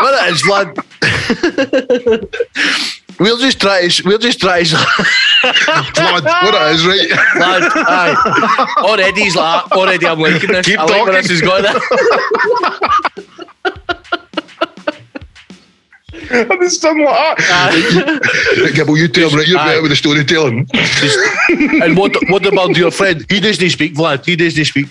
what 0.00 0.14
it 0.14 0.32
is, 0.32 0.42
Vlad. 0.42 0.68
we'll 3.20 3.36
just 3.38 3.60
try 3.60 3.86
to, 3.86 4.02
we'll 4.08 4.18
just 4.18 4.40
try 4.40 4.62
to, 4.62 4.74
Vlad, 4.74 6.24
what 6.44 6.54
it 6.54 6.74
is, 6.74 6.86
right? 6.86 7.10
lad, 7.38 7.62
aye. 7.74 8.16
Already 8.78 9.22
he's 9.22 9.36
like, 9.36 9.70
already 9.72 10.06
I'm 10.06 10.18
liking 10.18 10.50
this. 10.50 10.66
Keep 10.66 10.78
I 10.78 10.84
like 10.84 10.90
where 10.90 10.98
talking. 10.98 11.14
this 11.14 11.30
is 11.30 11.40
going. 11.42 11.64
And 16.14 16.62
it's 16.62 16.78
done 16.78 16.98
like 17.04 17.36
that. 17.38 18.20
Right, 18.62 18.74
Gibble, 18.74 18.96
you 18.96 19.08
tell 19.08 19.28
him, 19.30 19.38
right? 19.38 19.46
You're 19.48 19.58
better 19.58 19.82
with 19.82 19.90
the 19.90 19.96
storytelling. 19.96 20.66
and 21.82 21.96
what, 21.96 22.14
what 22.28 22.46
about 22.46 22.76
your 22.76 22.90
friend? 22.90 23.24
He 23.28 23.40
doesn't 23.40 23.70
speak, 23.70 23.94
Vlad. 23.94 24.24
He 24.24 24.36
doesn't 24.36 24.64
speak. 24.64 24.88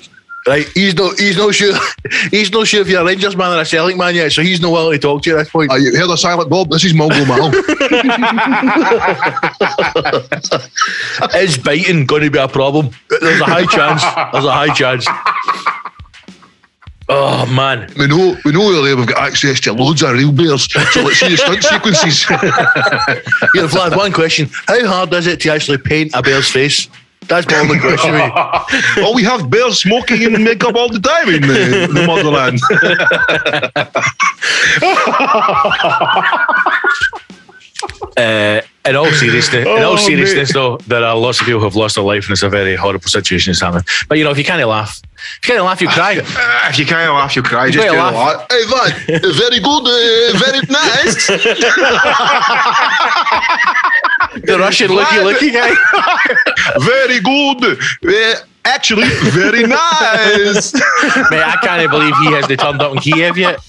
Right, 0.48 0.68
he's 0.70 0.96
no, 0.96 1.12
he's 1.12 1.38
no 1.38 1.52
sure, 1.52 1.78
he's 2.32 2.52
no 2.52 2.64
sure 2.64 2.82
if 2.82 2.90
you're 2.90 3.02
a 3.02 3.06
Rangers 3.06 3.36
man 3.36 3.56
or 3.56 3.62
a 3.62 3.66
Celtic 3.66 3.96
man 3.96 4.16
yet, 4.16 4.32
so 4.32 4.42
he's 4.42 4.60
no 4.60 4.72
willing 4.72 4.94
to 4.94 5.00
talk 5.00 5.22
to 5.24 5.30
you 5.30 5.38
at 5.38 5.44
this 5.44 5.52
point. 5.52 5.72
Uh, 5.72 5.76
you 5.76 5.96
heard 5.96 6.10
of 6.10 6.20
Silent 6.20 6.50
Bob? 6.50 6.72
This 6.72 6.84
is 6.84 6.94
Mongo 6.94 7.28
Mal. 7.28 7.52
Is 11.36 11.60
biting 11.60 12.08
going 12.08 12.24
to 12.24 12.32
be 12.32 12.40
a 12.40 12.48
problem? 12.48 12.90
There's 13.22 13.40
a 13.40 13.46
high 13.46 13.66
chance. 13.66 14.02
There's 14.32 14.46
a 14.46 14.52
high 14.52 14.74
chance. 14.74 15.06
Oh 17.14 17.46
man, 17.48 17.92
we 17.98 18.08
know, 18.08 18.38
we 18.46 18.54
know 18.54 18.72
earlier 18.72 18.96
we've 18.96 19.06
got 19.06 19.18
access 19.18 19.60
to 19.60 19.74
loads 19.74 20.02
of 20.02 20.14
real 20.14 20.32
bears. 20.32 20.72
So 20.72 21.04
let's 21.04 21.20
see 21.20 21.28
the 21.30 21.38
stunt 21.38 21.64
sequences. 21.64 22.26
Here, 22.26 23.68
Vlad, 23.68 23.98
one 23.98 24.14
question: 24.14 24.50
How 24.66 24.88
hard 24.88 25.14
is 25.14 25.28
it 25.28 25.42
to 25.42 25.52
actually 25.52 25.78
paint 25.78 26.12
a 26.16 26.24
bear's 26.24 26.50
face? 26.50 26.88
That's 27.28 27.48
my 27.48 27.60
only 27.60 27.80
question. 27.80 28.12
oh, 28.14 29.14
we 29.16 29.24
have 29.24 29.50
bears 29.50 29.82
smoking 29.82 30.24
and 30.26 30.44
makeup 30.44 30.76
all 30.76 30.90
the 30.90 31.00
time 31.00 31.30
in 31.30 31.42
the, 31.44 31.88
the 31.94 32.06
motherland. 32.06 32.60
Uh, 38.18 38.60
in 38.86 38.96
all 38.96 39.10
seriousness, 39.12 39.66
in 39.66 39.84
all 39.84 39.94
Oh, 39.94 39.98
seriousness, 39.98 40.50
mate. 40.50 40.54
though, 40.54 40.78
there 40.86 41.04
are 41.04 41.16
lots 41.18 41.40
of 41.40 41.46
people 41.46 41.60
who 41.62 41.66
have 41.66 41.76
lost 41.76 41.96
their 41.96 42.04
life, 42.04 42.26
and 42.26 42.32
it's 42.34 42.44
a 42.44 42.50
very 42.50 42.76
horrible 42.76 43.08
situation 43.08 43.50
that's 43.52 43.62
happening. 43.62 43.86
But 44.08 44.18
you 44.20 44.24
know, 44.24 44.30
if 44.32 44.38
you 44.38 44.44
can't 44.44 44.64
laugh, 44.68 45.02
if 45.42 45.48
you 45.48 45.54
can't 45.56 45.66
laugh, 45.66 45.82
you 45.82 45.88
cry. 45.88 46.14
If 46.70 46.78
you 46.80 46.86
can't 46.86 47.12
laugh, 47.14 47.36
you 47.36 47.42
cry. 47.42 47.72
Just 47.72 47.88
do 47.88 47.94
a 47.94 47.98
laugh. 47.98 48.14
laugh. 48.14 48.46
Hey, 48.52 48.64
Vlad, 48.66 48.92
very 49.36 49.60
good, 49.60 49.88
uh, 49.88 50.38
very 50.38 50.62
nice. 50.70 51.28
The 54.36 54.58
Russian 54.60 54.92
looky 54.92 55.16
Vlad. 55.16 55.24
looky 55.24 55.52
guy. 55.52 55.72
very 56.80 57.20
good. 57.20 57.78
Uh, 58.06 58.40
actually, 58.66 59.08
very 59.32 59.64
nice. 59.64 60.74
Mate, 60.74 61.44
I 61.44 61.58
can't 61.62 61.90
believe 61.92 62.14
he 62.24 62.32
hasn't 62.32 62.60
turned 62.60 62.82
up 62.82 62.94
in 62.94 63.00
Kiev 63.00 63.38
yet. 63.38 63.60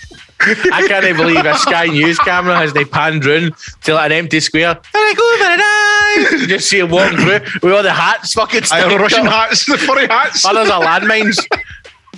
I 0.40 0.86
can't 0.88 1.16
believe 1.16 1.44
a 1.44 1.56
Sky 1.56 1.86
News 1.86 2.18
camera 2.18 2.56
has 2.56 2.72
they 2.72 2.84
panned 2.84 3.24
round 3.24 3.52
to 3.84 3.94
like 3.94 4.06
an 4.06 4.12
empty 4.18 4.40
square. 4.40 4.76
Very 4.92 5.14
good, 5.14 5.38
very 5.38 5.56
nice. 5.56 6.32
You 6.32 6.46
just 6.48 6.68
see 6.68 6.80
him 6.80 6.90
walking 6.90 7.16
through 7.18 7.40
with 7.62 7.72
all 7.72 7.82
the 7.82 7.92
hats 7.92 8.34
fucking 8.34 8.62
I 8.72 8.80
have 8.80 9.00
Russian 9.00 9.26
out. 9.26 9.32
hats, 9.50 9.64
the 9.70 9.78
furry 9.78 10.08
hats. 10.08 10.44
Others 10.44 10.68
are 10.68 10.82
landmines. 10.82 11.38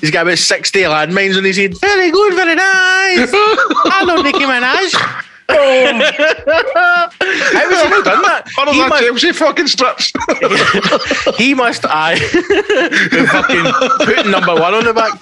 He's 0.00 0.10
got 0.10 0.22
about 0.26 0.38
60 0.38 0.80
landmines 0.80 1.36
on 1.36 1.44
his 1.44 1.56
head. 1.58 1.78
Very 1.80 2.10
good, 2.10 2.34
very 2.34 2.54
nice. 2.54 3.30
Hello, 3.30 4.22
Nicki 4.22 4.40
Minaj. 4.40 5.24
How 5.48 7.08
has 7.10 7.82
he 7.82 7.88
not 7.90 8.04
done 8.04 8.22
that? 8.22 8.48
Others 8.58 8.74
He 8.74 8.80
are 8.82 8.88
must- 8.88 9.02
Chelsea 9.04 9.32
fucking 9.32 9.66
strips. 9.66 10.12
he 11.38 11.54
must 11.54 11.84
I 11.86 12.16
fucking 13.32 14.06
putting 14.06 14.30
number 14.30 14.54
one 14.54 14.74
on 14.74 14.84
the 14.84 14.94
back. 14.94 15.20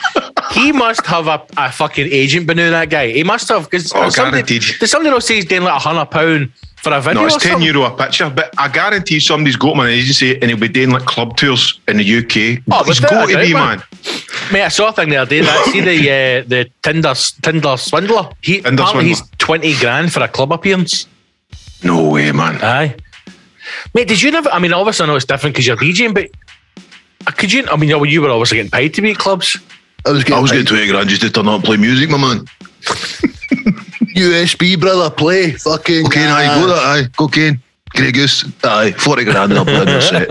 He 0.52 0.71
must 0.73 1.05
have 1.07 1.26
a, 1.26 1.45
a 1.57 1.73
fucking 1.73 2.09
agent 2.11 2.47
beneath 2.47 2.71
that 2.71 2.91
guy. 2.91 3.11
He 3.12 3.25
must 3.25 3.49
have 3.49 3.64
because 3.71 3.93
Oh, 3.95 4.09
somebody, 4.11 4.43
guaranteed. 4.43 4.62
there's 4.81 4.91
somebody 4.91 5.12
else 5.12 5.26
say 5.26 5.37
he's 5.37 5.45
doing 5.45 5.62
like 5.62 5.75
a 5.76 5.79
hundred 5.79 6.07
pound 6.11 6.52
for 6.83 6.93
a 6.93 7.01
video. 7.01 7.21
No, 7.23 7.27
it's 7.27 7.37
or 7.37 7.41
10 7.41 7.51
something. 7.53 7.67
euro 7.67 7.85
a 7.85 7.97
picture, 7.97 8.29
but 8.29 8.53
I 8.59 8.69
guarantee 8.69 9.21
somebody's 9.21 9.57
got 9.57 9.73
him 9.75 9.81
on 9.81 9.87
an 9.87 9.93
agency 9.93 10.35
and 10.35 10.45
he'll 10.51 10.59
be 10.59 10.69
doing 10.69 10.91
like 10.91 11.05
club 11.05 11.37
tours 11.37 11.81
in 11.89 11.97
the 11.99 12.05
UK. 12.19 12.62
Oh, 12.71 12.83
He's 12.85 13.01
without 13.01 13.11
got 13.11 13.29
to 13.29 13.39
be, 13.39 13.53
doubt, 13.53 13.79
man. 13.79 13.83
Mate, 14.53 14.62
I 14.65 14.69
saw 14.69 14.89
a 14.89 14.93
thing 14.93 15.09
the 15.09 15.17
other 15.17 15.29
day. 15.31 15.41
That 15.41 15.65
see 15.67 15.81
the 15.81 15.99
uh, 16.11 16.49
the 16.49 16.71
Tinder 16.83 17.15
Tinder 17.43 17.77
swindler. 17.77 18.31
He 18.43 18.61
Tinder 18.61 18.83
apparently 18.83 19.15
swindler. 19.15 19.29
he's 19.31 19.39
twenty 19.39 19.75
grand 19.79 20.12
for 20.12 20.21
a 20.23 20.29
club 20.29 20.53
appearance. 20.53 21.07
No 21.85 22.11
way, 22.11 22.33
man. 22.33 22.57
Aye, 22.62 22.97
mate. 23.95 24.09
Did 24.09 24.21
you 24.21 24.31
never? 24.31 24.51
I 24.51 24.59
mean, 24.59 24.73
obviously 24.73 25.05
I 25.05 25.07
know 25.07 25.17
it's 25.17 25.25
different 25.25 25.55
because 25.55 25.67
you're 25.67 25.77
DJing, 25.77 26.15
but 26.15 26.31
uh, 27.27 27.31
could 27.31 27.53
you? 27.53 27.67
I 27.71 27.77
mean, 27.77 27.89
you 27.89 28.21
were 28.23 28.31
obviously 28.31 28.59
getting 28.59 28.71
paid 28.71 28.95
to 28.95 29.03
be 29.03 29.12
at 29.12 29.19
clubs. 29.19 29.57
I 30.05 30.11
was 30.11 30.25
I 30.25 30.29
getting, 30.29 30.43
was 30.43 30.51
getting 30.51 30.67
20 30.67 30.87
grand 30.89 31.09
just 31.09 31.23
to 31.23 31.31
turn 31.31 31.47
up 31.47 31.55
and 31.57 31.65
play 31.65 31.77
music, 31.77 32.11
my 32.11 32.19
man. 32.19 32.45
USB, 34.14 34.78
brother, 34.78 35.11
play. 35.11 35.52
Fucking. 35.52 36.04
Cocaine, 36.04 36.28
aye, 36.28 36.61
go 36.61 36.66
that, 36.69 36.78
aye. 36.78 37.02
Cocaine. 37.16 37.61
Grey 37.90 38.11
Goose, 38.12 38.45
aye. 38.64 38.92
40 38.92 39.25
grand 39.25 39.52
and 39.52 39.59
I'll 39.59 39.64
play 39.64 39.85
this 39.85 40.09
set. 40.09 40.31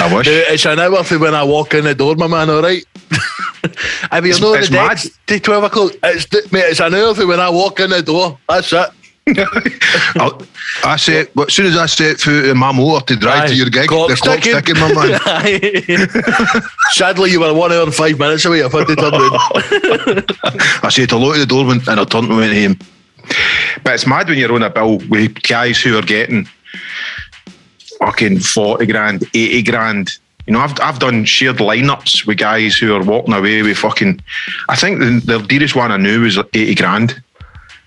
I 0.00 0.14
wish. 0.14 0.26
It's 0.28 0.64
an 0.66 0.78
hour 0.78 1.02
for 1.02 1.18
when 1.18 1.34
I 1.34 1.42
walk 1.42 1.74
in 1.74 1.84
the 1.84 1.94
door, 1.94 2.14
my 2.16 2.26
man, 2.28 2.48
all 2.50 2.62
right? 2.62 2.84
I 4.10 4.20
mean, 4.20 4.30
It's- 4.32 4.40
you're 4.40 4.56
it's 4.58 4.68
the 4.68 4.76
decks 4.76 5.08
to 5.26 5.40
12 5.40 5.64
o'clock. 5.64 5.92
It's, 6.04 6.52
mate, 6.52 6.64
it's 6.66 6.80
an 6.80 6.94
hour 6.94 7.14
for 7.14 7.26
when 7.26 7.40
I 7.40 7.50
walk 7.50 7.80
in 7.80 7.90
the 7.90 8.02
door. 8.02 8.38
That's 8.48 8.72
it. 8.72 8.88
I 9.26 10.96
set, 10.98 11.32
but 11.34 11.48
as 11.48 11.54
soon 11.54 11.66
as 11.66 11.76
I 11.76 11.86
set 11.86 12.18
foot 12.18 12.46
in 12.46 12.56
my 12.58 12.72
motor 12.72 13.06
to 13.06 13.16
drive 13.16 13.44
Aye. 13.44 13.46
to 13.48 13.54
your 13.54 13.70
gig, 13.70 13.88
Clock 13.88 14.08
the 14.08 14.16
clock's 14.16 14.44
ticking. 14.44 14.60
ticking, 14.60 14.80
my 14.80 14.92
man. 14.92 16.62
Sadly, 16.90 17.30
you 17.30 17.40
were 17.40 17.54
one 17.54 17.72
hour 17.72 17.84
and 17.84 17.94
five 17.94 18.18
minutes 18.18 18.44
away. 18.44 18.62
I've 18.62 18.72
had 18.72 18.86
to 18.88 18.96
turn 18.96 19.12
round. 19.12 19.32
I 20.82 20.88
said 20.90 21.10
hello 21.10 21.32
to 21.34 21.38
the 21.38 21.46
doorman 21.46 21.80
and 21.86 22.00
I 22.00 22.04
turned 22.04 22.28
and 22.28 22.36
went 22.36 22.52
home. 22.54 22.78
But 23.84 23.94
it's 23.94 24.06
mad 24.06 24.28
when 24.28 24.38
you're 24.38 24.52
on 24.52 24.62
a 24.64 24.70
bill 24.70 24.98
with 25.08 25.40
guys 25.42 25.80
who 25.80 25.96
are 25.96 26.02
getting 26.02 26.48
fucking 28.00 28.40
40 28.40 28.86
grand, 28.86 29.24
80 29.34 29.62
grand. 29.62 30.10
You 30.46 30.54
know, 30.54 30.60
I've, 30.60 30.78
I've 30.80 30.98
done 30.98 31.24
shared 31.24 31.58
lineups 31.58 32.26
with 32.26 32.38
guys 32.38 32.76
who 32.76 32.94
are 32.96 33.02
walking 33.04 33.32
away 33.34 33.62
with 33.62 33.78
fucking. 33.78 34.20
I 34.68 34.74
think 34.74 34.98
the, 34.98 35.22
the 35.24 35.38
dearest 35.46 35.76
one 35.76 35.92
I 35.92 35.96
knew 35.96 36.22
was 36.22 36.36
80 36.36 36.74
grand. 36.74 37.22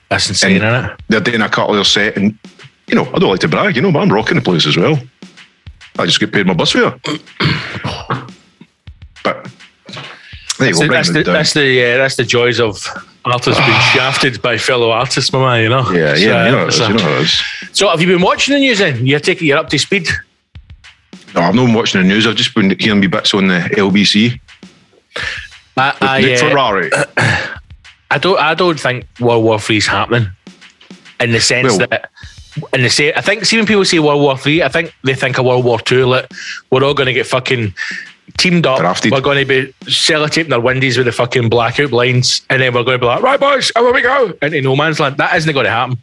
That's 0.09 0.29
insane, 0.29 0.57
isn't 0.57 0.85
it? 0.85 0.99
They're 1.09 1.19
doing 1.19 1.41
a 1.41 1.49
couple 1.49 1.75
of 1.77 1.87
set, 1.87 2.15
and 2.17 2.37
you 2.87 2.95
know, 2.95 3.05
I 3.13 3.19
don't 3.19 3.31
like 3.31 3.39
to 3.41 3.47
brag, 3.47 3.75
you 3.75 3.81
know, 3.81 3.91
but 3.91 3.99
I'm 3.99 4.11
rocking 4.13 4.35
the 4.35 4.41
place 4.43 4.67
as 4.67 4.77
well. 4.77 4.99
I 5.97 6.05
just 6.05 6.19
get 6.19 6.31
paid 6.31 6.45
my 6.45 6.53
bus 6.53 6.71
fare. 6.71 6.95
But 9.23 9.49
there 10.59 10.69
you 10.69 10.75
That's 10.75 10.79
go, 10.79 10.85
the, 10.87 10.93
that's, 10.93 11.13
the, 11.13 11.23
that's 11.23 11.53
the 11.53 11.83
uh, 11.83 11.97
that's 11.97 12.15
the 12.15 12.23
joys 12.23 12.59
of 12.59 12.85
artists 13.25 13.59
being 13.65 13.79
shafted 13.93 14.39
by 14.41 14.57
fellow 14.57 14.91
artists, 14.91 15.33
my 15.33 15.39
man. 15.39 15.63
You 15.63 15.69
know. 15.69 15.89
yeah, 15.91 16.13
So, 16.13 16.21
yeah, 16.21 16.45
you 16.45 16.51
know, 16.51 16.63
uh, 16.63 16.67
is, 16.67 16.77
so- 16.77 16.87
you 16.87 16.93
know. 16.93 17.23
So 17.73 17.89
have 17.89 17.99
you 17.99 18.07
been 18.07 18.21
watching 18.21 18.53
the 18.53 18.59
news 18.59 18.77
then? 18.79 19.05
You're 19.05 19.19
taking 19.19 19.47
you're 19.47 19.57
up 19.57 19.69
to 19.69 19.79
speed. 19.79 20.07
No, 21.33 21.41
I've 21.41 21.55
not 21.55 21.65
been 21.65 21.73
watching 21.73 22.01
the 22.01 22.07
news. 22.07 22.25
I've 22.27 22.35
just 22.35 22.53
been 22.55 22.77
hearing 22.79 22.99
me 23.01 23.07
bits 23.07 23.33
on 23.33 23.47
the 23.47 23.59
LBC. 23.75 24.39
I, 25.75 25.97
I, 25.99 26.21
Nick 26.21 26.41
uh, 26.41 26.49
Ferrari. 26.49 26.91
I 28.15 28.17
don't 28.17 28.39
I 28.39 28.53
don't 28.53 28.79
think 28.79 29.05
World 29.19 29.43
War 29.43 29.59
Three 29.59 29.77
is 29.77 29.87
happening 29.87 30.27
in 31.19 31.31
the 31.31 31.41
sense 31.41 31.77
Well- 31.77 31.87
that 31.89 32.09
in 32.73 32.81
the 32.83 32.89
say 32.89 33.13
I 33.13 33.19
think 33.19 33.43
see 33.43 33.57
when 33.57 33.65
people 33.65 33.83
say 33.83 33.99
World 33.99 34.21
War 34.21 34.37
Three, 34.37 34.63
I 34.63 34.69
think 34.69 34.93
they 35.03 35.13
think 35.15 35.37
of 35.37 35.43
World 35.45 35.65
War 35.65 35.79
Two. 35.79 36.05
Like 36.05 36.31
we're 36.71 36.83
all 36.85 36.93
going 36.93 37.07
to 37.07 37.13
get 37.13 37.27
fucking 37.27 37.73
teamed 38.37 38.65
up. 38.65 38.79
Drafted. 38.79 39.11
We're 39.11 39.19
going 39.19 39.45
to 39.45 39.45
be 39.45 39.73
sellotaping 39.83 40.47
their 40.49 40.61
windies 40.61 40.95
with 40.97 41.07
the 41.07 41.11
fucking 41.11 41.49
blackout 41.49 41.89
blinds, 41.89 42.41
and 42.49 42.61
then 42.61 42.73
we're 42.73 42.83
going 42.83 42.95
to 42.95 42.99
be 42.99 43.05
like, 43.05 43.21
right, 43.21 43.39
boys, 43.39 43.71
here 43.75 43.93
we 43.93 44.01
go 44.01 44.33
into 44.41 44.61
no 44.61 44.75
man's 44.77 44.99
land. 45.01 45.17
That 45.17 45.35
isn't 45.35 45.51
going 45.53 45.65
to 45.65 45.69
happen. 45.71 45.97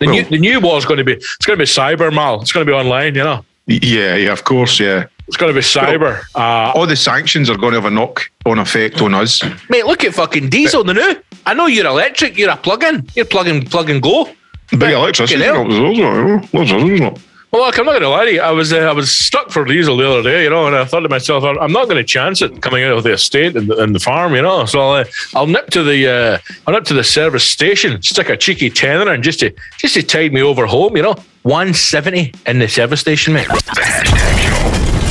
The 0.00 0.06
Well- 0.06 0.14
new 0.16 0.24
the 0.24 0.38
new 0.38 0.58
war 0.60 0.78
is 0.78 0.84
going 0.84 0.98
to 0.98 1.04
be 1.04 1.12
it's 1.12 1.46
going 1.46 1.56
to 1.58 1.62
be 1.62 1.68
cyber 1.70 2.12
mal. 2.12 2.40
It's 2.42 2.50
going 2.50 2.66
to 2.66 2.70
be 2.72 2.74
online. 2.76 3.14
You 3.14 3.22
know, 3.22 3.44
yeah, 3.68 4.16
yeah, 4.16 4.32
of 4.32 4.42
course, 4.42 4.80
yeah. 4.80 5.06
It's 5.28 5.36
going 5.36 5.52
to 5.52 5.54
be 5.54 5.64
cyber. 5.64 6.22
Uh, 6.34 6.72
All 6.74 6.86
the 6.86 6.96
sanctions 6.96 7.48
are 7.48 7.56
going 7.56 7.72
to 7.74 7.80
have 7.80 7.90
a 7.90 7.94
knock 7.94 8.30
on 8.46 8.58
effect 8.58 9.00
on 9.00 9.14
us. 9.14 9.42
mate, 9.68 9.86
look 9.86 10.02
at 10.02 10.14
fucking 10.14 10.48
diesel 10.48 10.82
the 10.82 10.94
new. 10.94 11.16
I 11.46 11.54
know 11.54 11.66
you're 11.66 11.86
electric. 11.86 12.36
You're 12.36 12.50
a 12.50 12.56
plug-in. 12.56 13.06
You're 13.14 13.26
plug-in, 13.26 13.66
plug 13.66 13.90
and 13.90 14.02
go. 14.02 14.30
Big 14.70 14.82
electricity. 14.82 15.42
Fucking 15.44 15.70
hell. 15.70 16.40
companies. 16.50 17.22
Well, 17.50 17.64
look, 17.64 17.78
I'm 17.78 17.86
not 17.86 17.92
going 17.92 18.02
to 18.02 18.08
lie 18.10 18.26
to 18.26 18.32
you. 18.34 18.40
I 18.42 18.50
was 18.50 18.74
uh, 18.74 18.80
I 18.80 18.92
was 18.92 19.10
stuck 19.10 19.50
for 19.50 19.64
diesel 19.64 19.96
the 19.96 20.06
other 20.06 20.22
day, 20.22 20.44
you 20.44 20.50
know, 20.50 20.66
and 20.66 20.76
I 20.76 20.84
thought 20.84 21.00
to 21.00 21.08
myself, 21.08 21.44
I'm 21.44 21.58
I'm 21.58 21.72
not 21.72 21.86
going 21.86 21.96
to 21.96 22.04
chance 22.04 22.42
it 22.42 22.60
coming 22.60 22.84
out 22.84 22.92
of 22.92 23.04
the 23.04 23.12
estate 23.12 23.56
and 23.56 23.68
the, 23.68 23.82
and 23.82 23.94
the 23.94 24.00
farm, 24.00 24.34
you 24.34 24.42
know. 24.42 24.66
So 24.66 24.80
I'll, 24.80 24.92
uh, 25.00 25.04
I'll 25.34 25.46
nip 25.46 25.70
to 25.70 25.82
the 25.82 26.08
uh, 26.08 26.38
I'll 26.66 26.74
nip 26.74 26.84
to 26.84 26.94
the 26.94 27.04
service 27.04 27.44
station, 27.44 28.02
stick 28.02 28.28
a 28.28 28.36
cheeky 28.36 28.68
tenner 28.68 29.12
in 29.14 29.22
just 29.22 29.40
to 29.40 29.54
just 29.78 29.94
to 29.94 30.02
tide 30.02 30.34
me 30.34 30.42
over 30.42 30.66
home, 30.66 30.94
you 30.96 31.02
know. 31.02 31.16
One 31.42 31.72
seventy 31.72 32.34
in 32.44 32.58
the 32.58 32.68
service 32.68 33.00
station, 33.00 33.32
mate. 33.32 33.48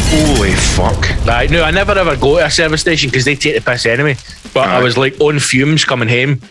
Holy 0.10 0.54
fuck. 0.54 1.26
Right, 1.26 1.50
no, 1.50 1.64
I 1.64 1.72
never 1.72 1.92
ever 1.98 2.16
go 2.16 2.38
to 2.38 2.46
a 2.46 2.50
service 2.50 2.82
station 2.82 3.10
because 3.10 3.26
they 3.26 3.36
take 3.36 3.56
the 3.56 3.62
piss 3.72 3.86
anyway. 3.86 4.16
But 4.54 4.70
I 4.70 4.82
was 4.82 4.98
like 4.98 5.20
on 5.20 5.40
fumes 5.40 5.84
coming 5.84 6.08
home, 6.08 6.42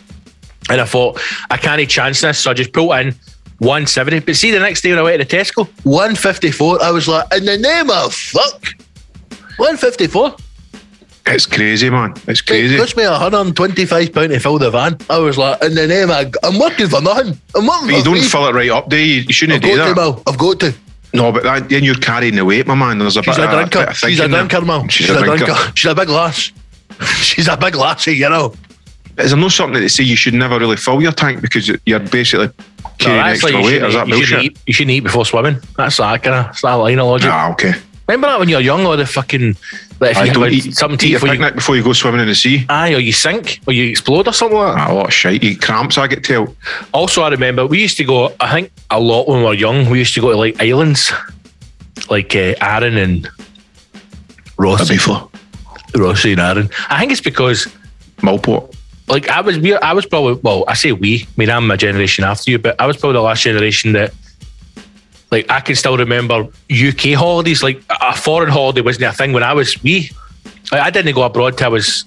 and 0.68 0.80
I 0.80 0.84
thought 0.84 1.20
I 1.50 1.56
can't 1.56 1.88
chance 1.88 2.20
this, 2.20 2.38
so 2.38 2.50
I 2.50 2.54
just 2.54 2.72
pulled 2.72 2.92
in 2.96 3.14
170. 3.58 4.20
But 4.20 4.36
see, 4.36 4.50
the 4.50 4.60
next 4.60 4.82
day 4.82 4.90
when 4.90 4.98
I 4.98 5.02
went 5.02 5.26
to 5.28 5.36
Tesco, 5.36 5.66
154. 5.84 6.82
I 6.82 6.90
was 6.90 7.08
like, 7.08 7.26
in 7.34 7.44
the 7.46 7.56
name 7.56 7.88
of 7.90 8.14
fuck. 8.14 8.62
154. 9.56 10.36
It's 11.28 11.46
crazy, 11.46 11.88
man. 11.90 12.12
It's 12.28 12.40
It 12.40 12.46
crazy. 12.46 12.76
cost 12.76 12.96
me 12.96 13.04
125 13.04 14.12
pound 14.12 14.28
to 14.30 14.38
fill 14.38 14.58
the 14.58 14.70
van. 14.70 14.96
I 15.10 15.18
was 15.18 15.38
like, 15.38 15.60
in 15.64 15.75
the 15.75 15.86
name 15.86 16.10
of, 16.10 16.32
I'm 16.44 16.58
working 16.58 16.88
for 16.88 17.00
nothing. 17.00 17.40
I'm 17.54 17.66
working 17.66 17.88
But 17.88 17.96
you 17.96 18.04
don't 18.04 18.18
free. 18.18 18.28
fill 18.28 18.46
it 18.48 18.54
right 18.54 18.70
up, 18.70 18.88
do 18.90 18.96
you? 18.98 19.22
You 19.22 19.32
shouldn't 19.32 19.56
I've 19.56 19.62
do 19.70 19.76
got 19.76 19.88
to, 19.88 19.94
that. 19.94 19.96
Mal. 20.00 20.22
I've 20.26 20.38
got 20.38 20.60
to. 20.60 20.75
No, 21.16 21.32
but 21.32 21.42
that, 21.42 21.68
then 21.68 21.82
you're 21.85 21.94
carrying 21.96 22.35
the 22.37 22.44
weight, 22.44 22.66
my 22.66 22.75
man. 22.75 22.99
There's 22.99 23.16
a 23.16 23.23
She's 23.23 23.37
bit 23.37 23.44
a 23.44 23.49
drinker. 23.50 23.80
of 23.90 23.96
She's 23.96 24.20
a 24.20 24.28
drinker, 24.28 24.61
Mal. 24.62 24.87
She's, 24.88 25.11
a 25.11 25.23
drinker. 25.23 25.54
She's 25.75 25.90
a 25.90 25.94
big 25.94 26.08
lass. 26.08 26.52
She's 27.20 27.49
a 27.49 27.56
big 27.56 27.75
lassie, 27.75 28.12
you 28.12 28.28
know. 28.28 28.54
Is 29.18 29.30
there 29.30 29.40
no 29.40 29.49
something 29.49 29.75
that 29.75 29.80
they 29.80 29.88
say 29.88 30.04
you 30.04 30.16
should 30.16 30.35
never 30.35 30.58
really 30.58 30.76
fill 30.76 31.00
your 31.00 31.12
tank 31.12 31.40
because 31.40 31.68
you're 31.87 31.99
basically 32.00 32.50
carrying 32.99 33.23
that's 33.25 33.42
extra 33.44 33.50
like 33.50 33.52
you 33.52 33.58
weight? 33.64 33.73
shouldn't 33.73 33.88
Is 33.88 33.94
that 33.94 34.08
eat- 34.08 34.14
you 34.18 34.25
shouldn't 34.26 34.42
bullshit? 34.42 34.52
eat- 34.52 34.58
You 34.66 34.73
shouldn't 34.75 34.90
eat 34.92 35.00
before 35.00 35.25
swimming. 35.26 35.56
That's 35.76 35.96
that 35.96 36.23
kind 36.23 36.46
of 36.50 36.61
that 36.61 36.75
line 36.75 36.99
of 36.99 37.06
logic. 37.06 37.30
Ah, 37.32 37.50
okay. 37.52 37.73
Remember 38.08 38.28
that 38.28 38.38
when 38.38 38.48
you 38.48 38.56
were 38.56 38.62
young, 38.62 38.86
or 38.86 38.96
the 38.96 39.04
fucking 39.04 39.56
like 39.98 40.12
if 40.12 40.16
I 40.18 40.25
you 40.25 40.32
don't 40.32 40.52
eat, 40.52 40.76
something 40.76 40.98
to 40.98 41.06
eat 41.06 41.12
before 41.14 41.28
you, 41.28 41.32
picnic 41.34 41.54
before 41.56 41.76
you 41.76 41.82
go 41.82 41.92
swimming 41.92 42.20
in 42.20 42.28
the 42.28 42.34
sea. 42.34 42.64
aye, 42.68 42.94
or 42.94 43.00
you 43.00 43.12
sink, 43.12 43.60
or 43.66 43.72
you 43.72 43.90
explode, 43.90 44.28
or 44.28 44.32
something 44.32 44.56
like 44.56 44.76
that. 44.76 44.90
A 44.90 44.94
lot 44.94 45.06
of 45.06 45.12
shite. 45.12 45.42
Eat 45.42 45.60
cramps, 45.60 45.98
I 45.98 46.06
get 46.06 46.22
tell. 46.22 46.54
Also, 46.92 47.22
I 47.22 47.30
remember 47.30 47.66
we 47.66 47.80
used 47.80 47.96
to 47.96 48.04
go. 48.04 48.32
I 48.38 48.52
think 48.52 48.72
a 48.90 49.00
lot 49.00 49.26
when 49.26 49.38
we 49.38 49.44
were 49.44 49.54
young. 49.54 49.90
We 49.90 49.98
used 49.98 50.14
to 50.14 50.20
go 50.20 50.30
to 50.30 50.36
like 50.36 50.60
islands, 50.62 51.12
like 52.08 52.36
uh, 52.36 52.54
Arran 52.60 52.96
and 52.96 53.28
Rothesay, 54.56 54.98
Rothesay 55.92 56.32
and 56.32 56.40
Arran. 56.40 56.70
I 56.88 57.00
think 57.00 57.10
it's 57.10 57.20
because 57.20 57.66
Millport. 58.18 58.72
like 59.08 59.28
I 59.28 59.40
was, 59.40 59.58
we, 59.58 59.75
I 59.75 59.92
was 59.94 60.06
probably 60.06 60.34
well. 60.34 60.64
I 60.68 60.75
say 60.75 60.92
we. 60.92 61.22
I 61.22 61.26
mean, 61.36 61.50
I'm 61.50 61.68
a 61.72 61.76
generation 61.76 62.25
after 62.25 62.52
you, 62.52 62.60
but 62.60 62.80
I 62.80 62.86
was 62.86 62.96
probably 62.98 63.14
the 63.14 63.22
last 63.22 63.42
generation 63.42 63.94
that. 63.94 64.14
Like 65.30 65.50
I 65.50 65.61
can 65.61 65.75
still 65.75 65.97
remember 65.97 66.47
UK 66.71 67.14
holidays. 67.14 67.62
Like 67.62 67.83
a 68.00 68.16
foreign 68.16 68.50
holiday 68.50 68.80
wasn't 68.80 69.06
a 69.06 69.12
thing 69.12 69.33
when 69.33 69.42
I 69.42 69.52
was 69.54 69.83
wee. 69.83 70.11
Like, 70.73 70.80
I 70.83 70.90
didn't 70.90 71.14
go 71.14 71.23
abroad 71.23 71.56
till 71.59 71.66
I 71.66 71.68
was 71.71 72.04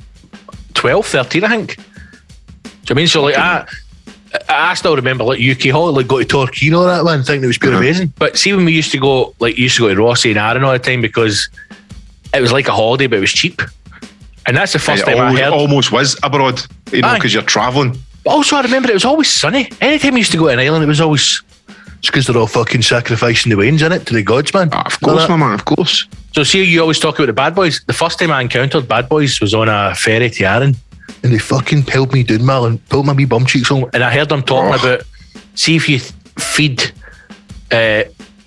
12, 0.74 1.06
13, 1.06 1.44
I 1.44 1.48
think. 1.50 1.76
Do 1.78 1.82
you 1.84 2.72
know 2.72 2.72
I 2.90 2.94
mean? 2.96 3.08
So 3.08 3.22
like 3.24 3.38
I, 3.38 3.66
I 4.48 4.74
still 4.76 4.96
remember 4.96 5.24
like 5.24 5.40
UK 5.40 5.72
holiday, 5.72 5.98
like 5.98 6.08
go 6.08 6.20
to 6.20 6.26
Torquay 6.26 6.68
and 6.68 6.76
all 6.76 6.86
that 6.86 7.04
one 7.04 7.24
thing 7.24 7.44
it 7.44 7.48
was 7.48 7.58
pure 7.58 7.72
Uh-huh. 7.74 7.82
amazing. 7.82 8.14
But 8.18 8.38
see 8.38 8.54
when 8.54 8.66
we 8.66 8.72
used 8.74 8.92
to 8.92 9.00
go, 9.00 9.34
like 9.40 9.58
used 9.58 9.76
to 9.78 9.84
go 9.88 9.94
to 9.94 10.00
Rothesay 10.02 10.30
and 10.32 10.40
Arran 10.40 10.64
all 10.64 10.72
the 10.74 10.80
time 10.80 11.02
because 11.02 11.50
it 12.34 12.42
was 12.42 12.52
like 12.52 12.68
a 12.68 12.72
holiday, 12.74 13.08
but 13.08 13.18
it 13.18 13.22
was 13.22 13.32
cheap. 13.34 13.62
And 14.46 14.56
that's 14.56 14.74
the 14.74 14.80
first 14.80 15.04
It 15.04 15.06
time 15.06 15.18
I 15.18 15.22
almost, 15.28 15.42
heard. 15.44 15.54
almost 15.54 15.92
was 15.92 16.18
abroad, 16.24 16.62
you 16.92 17.02
know, 17.02 17.14
because 17.16 17.34
you're 17.34 17.44
travelling. 17.44 17.98
But 18.24 18.32
also, 18.32 18.56
I 18.56 18.62
remember 18.62 18.90
it 18.90 18.94
was 18.94 19.06
always 19.06 19.30
sunny. 19.32 19.70
Anytime 19.82 20.14
we 20.14 20.22
used 20.22 20.32
to 20.32 20.38
go 20.38 20.46
to 20.48 20.54
an 20.54 20.60
island, 20.60 20.84
it 20.84 20.88
was 20.88 21.02
always. 21.02 21.44
It's 22.00 22.08
because 22.10 22.28
they're 22.28 22.38
all 22.38 22.48
fucking 22.48 22.82
sacrificing 22.82 23.50
the 23.50 23.58
wains 23.58 23.82
in 23.82 23.92
it 23.92 24.06
to 24.08 24.14
the 24.14 24.24
gods, 24.24 24.54
man. 24.54 24.70
Ah, 24.72 24.84
of 24.86 25.00
course, 25.02 25.28
my 25.30 25.36
man, 25.36 25.54
of 25.54 25.66
course. 25.66 26.08
So, 26.34 26.44
see, 26.44 26.64
you 26.64 26.82
always 26.82 27.00
talk 27.00 27.16
about 27.20 27.26
the 27.28 27.34
bad 27.34 27.56
boys. 27.56 27.82
The 27.88 27.94
first 27.94 28.20
time 28.20 28.32
I 28.32 28.42
encountered 28.42 28.88
bad 28.88 29.10
boys 29.10 29.42
was 29.42 29.54
on 29.54 29.68
a 29.68 29.94
ferry 29.96 30.30
to 30.30 30.44
Arran. 30.46 30.76
And 31.24 31.34
they 31.34 31.40
fucking 31.40 31.84
pelted 31.84 32.14
me 32.14 32.24
down, 32.24 32.46
man, 32.46 32.64
and 32.64 32.90
pulled 32.90 33.06
my 33.06 33.14
wee 33.14 33.26
bum 33.26 33.46
cheeks 33.46 33.70
on. 33.72 33.90
And 33.94 34.04
I 34.04 34.14
heard 34.14 34.30
them 34.30 34.42
talking 34.44 34.72
Oh. 34.72 34.76
about 34.86 35.04
see 35.56 35.76
if 35.76 35.90
you 35.90 36.00
feed, 36.40 36.92
uh, 37.72 38.04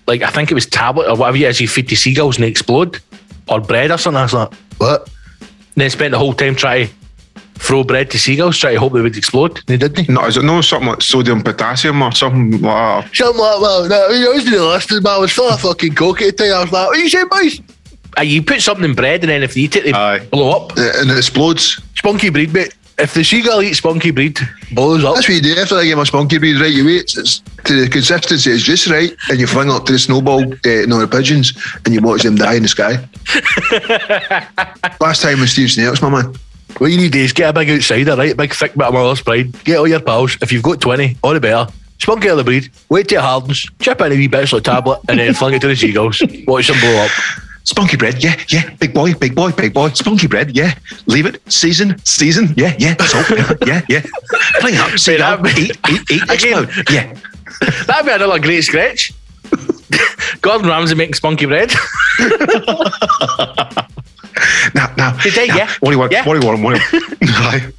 like, 0.07 0.23
I 0.23 0.31
think 0.31 0.51
it 0.51 0.55
was 0.55 0.65
tablet 0.65 1.09
or 1.09 1.17
whatever 1.17 1.37
it 1.37 1.43
is, 1.43 1.61
you 1.61 1.69
feed 1.69 1.89
the 1.89 1.97
seagulls 1.97 2.37
and 2.37 2.45
they 2.45 2.49
explode, 2.49 3.01
or 3.49 3.61
bread 3.61 3.91
or 3.91 3.99
something. 3.99 4.19
I 4.19 4.23
was 4.23 4.33
like, 4.33 4.55
What? 4.79 5.11
and 5.41 5.49
then 5.83 5.91
spent 5.91 6.13
the 6.13 6.19
whole 6.19 6.33
time 6.33 6.55
trying 6.57 6.87
to 6.89 6.95
throw 7.55 7.85
bread 7.85 8.11
to 8.11 8.19
seagulls, 8.19 8.59
try 8.59 8.73
to 8.75 8.81
hope 8.81 8.93
they 8.93 9.01
would 9.01 9.17
explode. 9.17 9.61
They 9.67 9.77
didn't. 9.77 10.09
No, 10.09 10.25
is 10.27 10.37
it 10.37 10.45
no 10.45 10.61
something 10.61 10.89
like 10.89 11.03
sodium 11.03 11.43
potassium 11.43 12.03
or 12.03 12.13
something 12.13 12.61
like 12.61 13.05
that? 13.05 13.15
Something 13.15 13.41
like 13.41 13.61
that. 13.61 13.87
No, 13.89 14.31
I 14.31 14.35
was 14.35 14.45
the 14.45 14.65
listening, 14.65 15.03
man. 15.03 15.13
I 15.13 15.19
was 15.19 15.33
full 15.33 15.49
of 15.51 15.61
fucking 15.61 15.95
coke 15.95 16.23
at 16.23 16.37
the 16.37 16.45
time. 16.45 16.55
I 16.57 16.61
was 16.63 16.73
like, 16.73 16.87
what 16.89 16.97
are 16.99 17.01
you 17.01 17.09
saying, 17.09 17.29
boys? 17.31 17.61
Uh, 18.19 18.23
you 18.23 18.43
put 18.43 18.61
something 18.61 18.85
in 18.85 18.95
bread 18.95 19.21
and 19.23 19.31
then 19.31 19.43
if 19.43 19.55
they 19.55 19.63
eat 19.63 19.77
it, 19.77 19.85
they 19.85 19.93
Aye. 19.93 20.19
blow 20.27 20.51
up. 20.51 20.73
Uh, 20.77 20.91
And 21.01 21.11
it 21.11 21.17
explodes. 21.17 21.81
Spunky 21.97 22.29
breed, 22.31 22.53
mate. 22.53 22.75
If 22.99 23.15
the 23.15 23.25
seagull 23.25 23.63
eats 23.63 23.79
spunky 23.79 24.11
breed, 24.11 24.39
blows 24.73 25.03
up. 25.03 25.15
That's 25.15 25.27
what 25.27 25.35
you 25.37 25.41
do 25.41 25.59
after 25.59 25.77
I 25.77 25.85
get 25.87 25.97
my 25.97 26.05
spunky 26.05 26.37
breed 26.39 26.61
right. 26.61 26.71
You 26.71 26.85
wait 26.85 27.15
it's 27.17 27.39
to 27.65 27.81
the 27.81 27.89
consistency 27.89 28.51
is 28.51 28.63
just 28.63 28.87
right, 28.89 29.17
and 29.31 29.41
you 29.41 29.47
fling 29.47 29.71
up 29.71 29.87
to 29.87 29.93
the 29.93 29.99
snowball, 29.99 30.43
uh, 30.43 30.87
no 30.87 30.99
the 31.01 31.09
pigeons, 31.11 31.55
and 31.87 31.95
you 31.95 32.03
watch 32.03 32.23
them 32.23 32.37
die 32.37 32.55
in 32.55 32.63
the 32.63 32.69
sky. 32.69 32.99
Last 35.01 35.23
time 35.23 35.41
with 35.41 35.49
Steve 35.49 35.71
Snells, 35.71 36.03
my 36.03 36.11
man. 36.11 36.35
What 36.79 36.91
you 36.91 36.97
need 36.99 37.15
is 37.15 37.33
get 37.33 37.51
a 37.51 37.53
big 37.53 37.71
outsider, 37.71 38.17
right? 38.17 38.37
Big 38.37 38.53
thick 38.55 38.75
bit 38.75 38.87
of 38.87 38.95
Mother's 38.95 39.21
Pride. 39.23 39.53
Get 39.65 39.79
all 39.79 39.87
your 39.89 40.01
pals. 40.01 40.37
If 40.43 40.51
you've 40.53 40.63
got 40.63 40.81
20, 40.81 41.17
all 41.23 41.35
the 41.35 41.41
better. 41.41 41.71
Spunk 41.99 42.25
out 42.25 42.33
of 42.33 42.39
the 42.39 42.45
breed. 42.45 42.71
Wait 42.89 43.09
till 43.09 43.19
it 43.21 43.23
hardens. 43.23 43.65
Chip 43.81 44.01
in 44.01 44.11
a 44.13 44.17
wee 44.17 44.27
bits 44.27 44.53
like 44.53 44.65
tablet 44.65 45.01
and 45.09 45.21
then 45.21 45.35
fling 45.35 45.55
it 45.55 45.61
to 45.61 45.69
the 45.69 45.77
seagulls. 45.77 46.21
Watch 46.47 46.67
them 46.69 46.81
blow 46.81 47.05
up. 47.05 47.11
Spunky 47.65 47.97
bread, 47.97 48.23
yeah, 48.25 48.35
yeah. 48.49 48.75
Big 48.81 48.93
boy, 48.93 49.15
big 49.15 49.37
boy, 49.37 49.53
big 49.53 49.73
boy. 49.73 49.89
Spunky 49.91 50.27
bread, 50.27 50.57
yeah. 50.57 50.75
Leave 51.07 51.27
it, 51.27 51.41
season, 51.53 51.97
season, 52.05 52.53
yeah, 52.57 52.75
yeah. 52.77 52.97
Salt, 53.05 53.27
pepper, 53.27 53.57
yeah, 53.65 53.83
yeah. 53.89 54.03
Fling 54.61 54.75
up, 54.79 54.99
see 54.99 55.17
that- 55.17 55.41
that. 55.45 55.57
Eat, 55.59 55.79
eat, 55.89 56.03
eat, 56.11 56.23
Again. 56.25 56.65
explode. 56.65 56.91
Yeah. 56.91 57.15
That'd 57.87 58.07
be 58.07 58.11
another 58.13 58.41
great 58.41 58.63
scratch. 58.63 59.13
Gordon 60.41 60.69
Ramsay 60.69 60.97
making 60.97 61.15
spunky 61.15 61.47
bread. 61.47 61.71
Now, 64.75 64.93
now. 64.97 65.17
Did 65.23 65.35
they? 65.35 65.47
now, 65.49 65.57
Yeah. 65.57 65.69
What 65.81 65.89
do 65.91 65.93
you 65.93 65.99
want? 65.99 66.13
Yeah. 66.13 66.25
What 66.27 66.35
do 66.35 66.41
you 66.41 66.47
want? 66.53 66.63
What 66.63 66.81
do 66.91 66.97
you 66.97 67.33
want? 67.33 67.75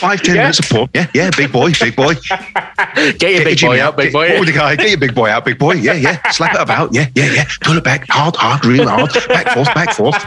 Five, 0.00 0.22
ten 0.22 0.34
Yeah. 0.36 0.42
minutes 0.42 0.58
of 0.60 0.68
pork. 0.70 0.90
Yeah, 0.94 1.06
yeah. 1.12 1.30
Big 1.36 1.52
boy, 1.52 1.72
big 1.78 1.94
boy. 1.94 2.14
Get 2.94 3.20
your 3.34 3.44
big 3.44 3.58
Jimmy 3.58 3.76
boy 3.76 3.82
out, 3.82 3.96
big 3.98 4.06
Get- 4.06 4.12
boy. 4.14 4.38
What 4.38 4.46
the 4.46 4.52
guy? 4.52 4.74
Get 4.76 4.88
your 4.88 4.98
big 4.98 5.14
boy 5.14 5.28
out, 5.28 5.44
big 5.44 5.58
boy. 5.58 5.72
Yeah, 5.74 5.92
yeah. 5.92 6.30
Slap 6.30 6.54
it 6.54 6.60
about. 6.60 6.94
Yeah, 6.94 7.08
yeah, 7.14 7.30
yeah. 7.32 7.44
Pull 7.60 7.76
it 7.76 7.84
back. 7.84 8.06
Hard, 8.08 8.34
hard, 8.36 8.64
real 8.64 8.88
hard. 8.88 9.12
Back 9.28 9.48
forth, 9.52 9.74
back 9.74 9.92
forth. 9.92 10.24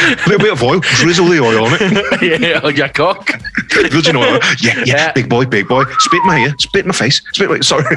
A 0.00 0.28
little 0.28 0.38
bit 0.38 0.52
of 0.52 0.62
oil. 0.62 0.80
Drizzle 0.80 1.26
the 1.26 1.40
oil 1.40 1.64
on 1.66 1.72
it. 1.80 2.40
yeah, 2.40 2.60
on 2.62 2.74
your 2.76 2.88
cock. 2.88 3.30
Virgin 3.90 4.16
oil. 4.16 4.38
Yeah, 4.60 4.74
yeah, 4.78 4.82
Yeah. 4.86 5.12
Big 5.12 5.28
boy, 5.28 5.44
big 5.46 5.66
boy. 5.68 5.84
Spit 5.98 6.20
in 6.20 6.26
my 6.26 6.38
ear. 6.38 6.54
Spit 6.58 6.82
in 6.84 6.88
my 6.88 6.94
face. 6.94 7.20
Spit. 7.32 7.48
Wait, 7.50 7.64
sorry. 7.64 7.84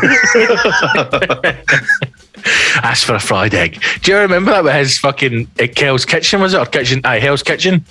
Ask 2.84 3.06
for 3.06 3.14
a 3.16 3.20
fried 3.20 3.54
egg. 3.54 3.82
Do 4.02 4.12
you 4.12 4.18
remember 4.18 4.52
that 4.52 4.64
with 4.64 4.74
his 4.76 4.98
fucking 4.98 5.48
uh, 5.60 5.64
at 5.64 5.76
Kel's 5.76 6.06
Kitchen, 6.06 6.42
was 6.42 6.54
it? 6.54 6.58
Or 6.58 6.66
Kitchen, 6.66 7.02
aye, 7.04 7.20
Hell's 7.20 7.44
Kitchen? 7.44 7.86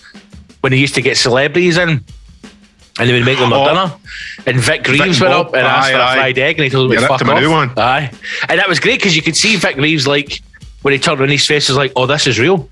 When 0.61 0.73
he 0.73 0.81
used 0.81 0.95
to 0.97 1.03
get 1.03 1.17
celebrities 1.17 1.77
in 1.79 1.89
and 2.99 3.09
they 3.09 3.13
would 3.13 3.25
make 3.25 3.39
them 3.39 3.53
a 3.53 3.57
Oh. 3.57 3.69
dinner. 3.69 3.95
And 4.47 4.59
Vic 4.61 4.87
Reeves 4.89 5.01
and 5.01 5.21
went 5.21 5.33
Bob. 5.33 5.47
up 5.49 5.55
and 5.55 5.67
asked 5.67 5.89
Aye, 5.89 5.93
for 5.93 5.99
a 5.99 6.03
aye. 6.05 6.15
fried 6.17 6.39
egg 6.39 6.57
and 6.57 6.65
he 6.65 6.71
told 6.71 6.87
him 6.91 6.95
Yeah, 6.95 7.01
to 7.07 7.09
fuck 7.09 7.25
my 7.25 7.35
off. 7.35 7.41
new 7.41 7.51
one. 7.51 7.71
Aye. 7.79 8.11
And 8.49 8.59
that 8.59 8.69
was 8.69 8.81
great 8.81 8.99
because 8.99 9.15
you 9.15 9.23
could 9.23 9.37
see 9.37 9.57
Vic 9.57 9.77
Reeves 9.77 10.07
like 10.07 10.43
when 10.83 10.93
he 10.93 10.99
turned 10.99 11.21
around 11.21 11.31
his 11.31 11.47
face 11.47 11.69
was 11.69 11.77
like, 11.79 11.93
oh, 11.97 12.07
this 12.07 12.27
is 12.27 12.39
real. 12.39 12.69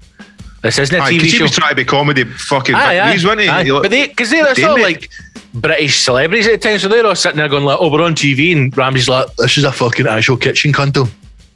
This 0.62 0.78
isn't 0.78 0.96
a 0.96 1.02
Aye, 1.02 1.12
TV 1.12 1.18
'cause 1.20 1.22
he 1.30 1.36
show. 1.38 1.44
was 1.44 1.52
trying 1.52 1.70
to 1.70 1.76
be 1.76 1.84
comedy 1.84 2.24
fucking 2.24 2.74
Aye, 2.74 2.98
aye, 2.98 3.10
Reeves, 3.12 3.24
wasn't 3.24 3.42
he? 3.42 3.48
aye. 3.48 3.64
He 3.64 3.72
looked- 3.72 3.84
But 3.84 3.90
they, 3.90 4.06
because 4.08 4.30
they're 4.30 4.46
it. 4.50 4.82
like 4.82 5.08
British 5.54 5.98
celebrities 6.02 6.46
at 6.46 6.60
the 6.60 6.68
time, 6.68 6.78
so 6.78 6.88
they're 6.88 7.06
all 7.06 7.14
sitting 7.14 7.38
there 7.38 7.48
going 7.48 7.64
like, 7.64 7.78
"Oh, 7.80 7.88
we're 7.90 8.02
on 8.02 8.14
TV," 8.14 8.52
and 8.52 8.76
Ramsay's 8.76 9.08
like, 9.08 9.34
This 9.36 9.56
is 9.56 9.64
a 9.64 9.72
fucking 9.72 10.06
actual 10.06 10.36
kitchen 10.36 10.72
cunt. 10.72 11.08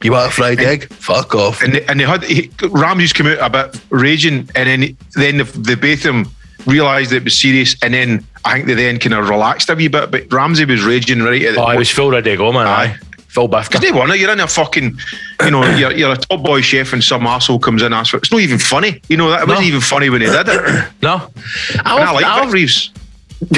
You 0.02 0.12
want 0.12 0.28
a 0.28 0.34
fried 0.34 0.60
egg? 0.60 0.88
Fuck 0.94 1.34
off. 1.34 1.62
and 1.62 1.74
they, 1.74 1.84
and 1.86 2.00
they 2.00 2.04
had 2.04 2.24
he, 2.24 2.50
Ramsay's 2.62 3.12
come 3.12 3.26
out 3.28 3.38
a 3.40 3.50
bit 3.50 3.80
raging, 3.90 4.48
and 4.54 4.68
then 4.68 4.96
then 5.14 5.38
the, 5.38 5.44
the 5.44 5.94
them 5.96 6.28
realised 6.66 7.12
it 7.12 7.24
was 7.24 7.38
serious, 7.38 7.76
and 7.82 7.94
then 7.94 8.24
I 8.44 8.54
think 8.54 8.66
they 8.66 8.74
then 8.74 8.98
kind 8.98 9.14
of 9.14 9.28
relaxed 9.28 9.68
a 9.70 9.74
wee 9.74 9.88
bit. 9.88 10.10
But 10.10 10.32
Ramsey 10.32 10.64
was 10.64 10.82
raging 10.82 11.22
right 11.22 11.42
at 11.42 11.56
"Oh, 11.58 11.62
I 11.64 11.76
was 11.76 11.90
full 11.90 12.10
ready 12.10 12.30
to 12.30 12.42
oh, 12.42 12.50
go, 12.50 12.52
man." 12.52 12.66
Aye. 12.66 12.84
Aye, 12.84 12.96
full 13.33 13.49
Because 13.49 13.81
they 13.81 13.92
want 13.92 14.11
it. 14.12 14.18
You're 14.21 14.31
in 14.33 14.40
a 14.40 14.47
fucking, 14.47 14.99
you 15.45 15.51
know, 15.51 15.64
you're, 15.77 15.92
you're 15.92 16.12
a 16.12 16.16
top 16.16 16.42
boy 16.42 16.61
chef 16.61 16.92
and 16.92 17.03
some 17.03 17.27
asshole 17.27 17.59
comes 17.59 17.83
in 17.83 17.87
and 17.87 17.95
asks 17.95 18.11
for 18.11 18.18
it. 18.18 18.25
It's 18.25 18.33
not 18.33 18.40
even 18.42 18.59
funny. 18.59 19.01
You 19.09 19.16
know, 19.16 19.31
that 19.31 19.49
wasn't 19.49 19.66
even 19.66 19.81
funny 19.81 20.11
when 20.11 20.21
he 20.21 20.27
did 20.27 20.47
it. 20.49 20.88
No, 21.03 21.29
I, 21.85 21.99
I 21.99 22.12
like 22.12 22.25
I 22.25 22.35
Vic 22.37 22.45
love, 22.45 22.53
Reeves. 22.53 22.90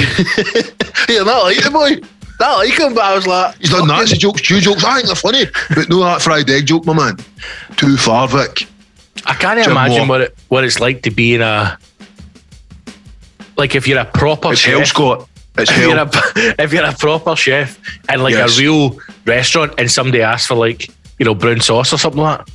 Yeah, 1.08 1.22
that 1.24 1.40
like 1.42 1.62
the 1.62 1.70
boy. 1.70 1.96
That 2.38 2.52
like 2.54 2.72
him, 2.78 2.94
but 2.94 3.04
I 3.04 3.14
was 3.14 3.26
like, 3.26 3.56
He's 3.58 3.70
done 3.70 3.86
Nazi 3.86 4.16
jokes, 4.16 4.40
Jew 4.42 4.60
jokes. 4.60 4.82
I 4.84 4.94
think 4.94 5.06
they're 5.06 5.14
funny, 5.16 5.44
but 5.74 5.88
no 5.88 6.00
that 6.00 6.20
fried 6.22 6.48
egg 6.50 6.66
joke, 6.66 6.84
my 6.86 6.92
man. 6.94 7.16
Too 7.76 7.96
far, 7.96 8.26
Vic. 8.26 8.66
I 9.26 9.34
can't 9.34 9.60
Jim 9.62 9.70
imagine 9.72 9.98
Moir. 9.98 10.08
what 10.08 10.20
it 10.22 10.36
what 10.48 10.64
it's 10.64 10.80
like 10.80 11.02
to 11.02 11.10
be 11.10 11.34
in 11.34 11.42
a 11.42 11.78
like 13.56 13.74
if 13.76 13.86
you're 13.86 14.00
a 14.00 14.04
proper 14.04 14.52
It's 14.52 14.60
chef. 14.62 14.74
hell, 14.78 14.86
Scott. 14.86 15.28
It's 15.56 15.70
if 15.70 15.78
you're, 15.78 15.96
a, 15.96 16.10
if 16.62 16.72
you're 16.72 16.84
a 16.84 16.92
proper 16.92 17.36
chef 17.36 17.78
in 18.12 18.22
like 18.22 18.34
Yes. 18.34 18.58
a 18.58 18.60
real 18.60 18.98
restaurant 19.24 19.74
and 19.78 19.90
somebody 19.90 20.20
asks 20.22 20.46
for 20.46 20.54
like 20.56 20.88
you 21.18 21.24
know 21.24 21.34
brown 21.34 21.60
sauce 21.60 21.92
or 21.92 21.98
something 21.98 22.20
like 22.20 22.38
that, 22.44 22.50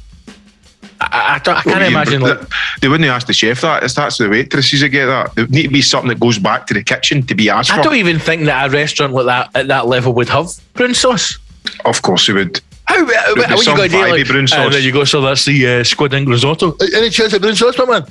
I, 1.02 1.42
I, 1.46 1.52
I, 1.52 1.62
can't 1.62 1.84
imagine 1.84 2.22
they, 2.22 2.34
like 2.34 2.42
they 2.82 2.88
wouldn't 2.90 3.10
ask 3.10 3.26
the 3.28 3.34
chef 3.34 3.62
that. 3.62 3.84
It's 3.84 3.94
that's 3.94 4.18
the 4.18 4.30
waitresses 4.30 4.82
that 4.82 4.90
get 4.90 5.06
that. 5.06 5.34
There 5.36 5.48
need 5.48 5.64
to 5.64 5.70
be 5.70 5.82
something 5.82 6.10
that 6.10 6.20
goes 6.20 6.38
back 6.38 6.68
to 6.68 6.74
the 6.74 6.84
kitchen 6.84 7.26
to 7.28 7.36
be 7.36 7.50
asked 7.50 7.72
I 7.72 7.78
for. 7.78 7.84
don't 7.84 7.96
even 7.96 8.20
think 8.20 8.44
that 8.46 8.68
a 8.68 8.70
restaurant 8.70 9.14
like 9.14 9.26
that 9.28 9.50
at 9.56 9.68
that 9.70 9.88
level 9.88 10.14
would 10.14 10.28
have 10.30 10.50
brown 10.74 10.94
sauce. 10.94 11.38
Of 11.86 12.02
course, 12.02 12.28
it 12.28 12.34
would. 12.34 12.62
How, 12.86 12.98
how, 13.06 13.36
be 13.36 13.42
how 13.44 13.56
you 13.56 13.64
some 13.64 13.78
got 13.78 13.84
to 13.84 13.90
do 13.90 13.98
like, 14.02 14.28
brown 14.28 14.40
and 14.52 14.74
then 14.74 14.84
you 14.84 14.92
go, 14.92 15.04
so 15.06 15.22
that's 15.22 15.46
the 15.46 15.68
uh, 15.68 15.84
squid 15.84 16.14
ink 16.14 16.28
risotto. 16.28 16.72
"Uh, 16.82 16.86
Any 16.96 17.10
chance 17.12 17.32
of 17.34 17.42
brown 17.42 17.56
sauce, 17.56 17.78
my 17.78 17.86
man? 17.86 18.04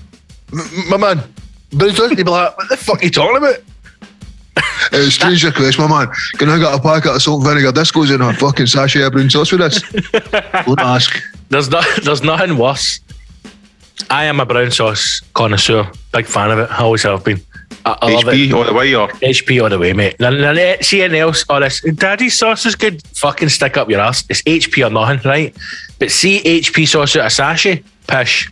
M- 0.52 0.88
my 0.88 0.96
man. 0.96 1.34
Brown 1.72 1.90
sauce? 1.92 2.10
He'd 2.10 2.16
be 2.16 2.22
like, 2.24 2.56
what 2.56 2.68
the 2.68 2.76
fuck 2.76 3.02
are 3.02 3.04
you 3.04 3.10
talking 3.10 3.36
about? 3.36 3.56
Uh, 4.92 5.10
strange 5.10 5.44
request, 5.44 5.78
my 5.78 5.86
man. 5.86 6.08
Can 6.34 6.48
I 6.48 6.58
get 6.58 6.74
a 6.74 6.80
packet 6.80 7.14
of 7.14 7.22
salt 7.22 7.44
and 7.44 7.48
vinegar 7.48 7.72
discos 7.72 8.14
in 8.14 8.20
a 8.20 8.32
fucking 8.32 8.66
sachet 8.66 9.02
of 9.02 9.12
brown 9.12 9.30
sauce 9.30 9.52
with 9.52 9.60
this? 9.60 9.82
Don't 10.66 10.80
ask. 10.80 11.22
There's 11.50 11.70
not, 11.70 11.84
there's 12.02 12.22
nothing 12.22 12.56
worse. 12.56 13.00
I 14.10 14.24
am 14.24 14.40
a 14.40 14.46
brown 14.46 14.70
sauce 14.70 15.20
connoisseur, 15.34 15.90
big 16.12 16.26
fan 16.26 16.50
of 16.50 16.58
it. 16.58 16.70
I 16.70 16.82
always 16.82 17.02
have 17.02 17.24
been. 17.24 17.40
I, 17.84 17.96
I. 18.02 18.12
HP 18.14 18.52
all 18.54 18.64
the 18.64 18.72
way, 18.72 18.94
or 18.94 19.08
HP 19.08 19.62
all 19.62 19.68
the 19.68 19.78
way, 19.78 19.92
mate. 19.92 20.18
None, 20.20 20.40
none, 20.40 20.82
see 20.82 21.02
anything 21.02 21.20
else? 21.20 21.44
Oh, 21.48 21.60
this 21.60 21.80
daddy's 21.94 22.38
sauce 22.38 22.64
is 22.64 22.74
good. 22.74 23.06
Fucking 23.08 23.48
stick 23.48 23.76
up 23.76 23.90
your 23.90 24.00
ass. 24.00 24.24
It's 24.28 24.42
HP 24.42 24.86
or 24.86 24.90
nothing, 24.90 25.20
right? 25.28 25.54
But 25.98 26.10
see 26.10 26.40
HP 26.42 26.88
sauce 26.88 27.16
out 27.16 27.26
of 27.26 27.32
sachet, 27.32 27.82
pish. 28.06 28.50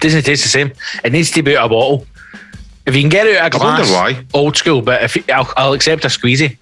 Doesn't 0.00 0.24
taste 0.24 0.42
the 0.42 0.48
same. 0.48 0.72
It 1.04 1.12
needs 1.12 1.30
to 1.30 1.42
be 1.42 1.56
out 1.56 1.66
of 1.66 1.70
a 1.70 1.74
bottle. 1.74 2.06
If 2.86 2.94
you 2.94 3.02
can 3.02 3.10
get 3.10 3.26
it 3.26 3.36
out 3.36 3.54
of 3.54 3.60
I 3.60 3.64
wonder 3.64 3.92
why. 3.92 4.24
old 4.32 4.56
school. 4.56 4.80
But 4.80 5.02
if 5.02 5.30
I'll, 5.30 5.52
I'll 5.56 5.72
accept 5.72 6.04
a 6.04 6.08
squeezy. 6.08 6.56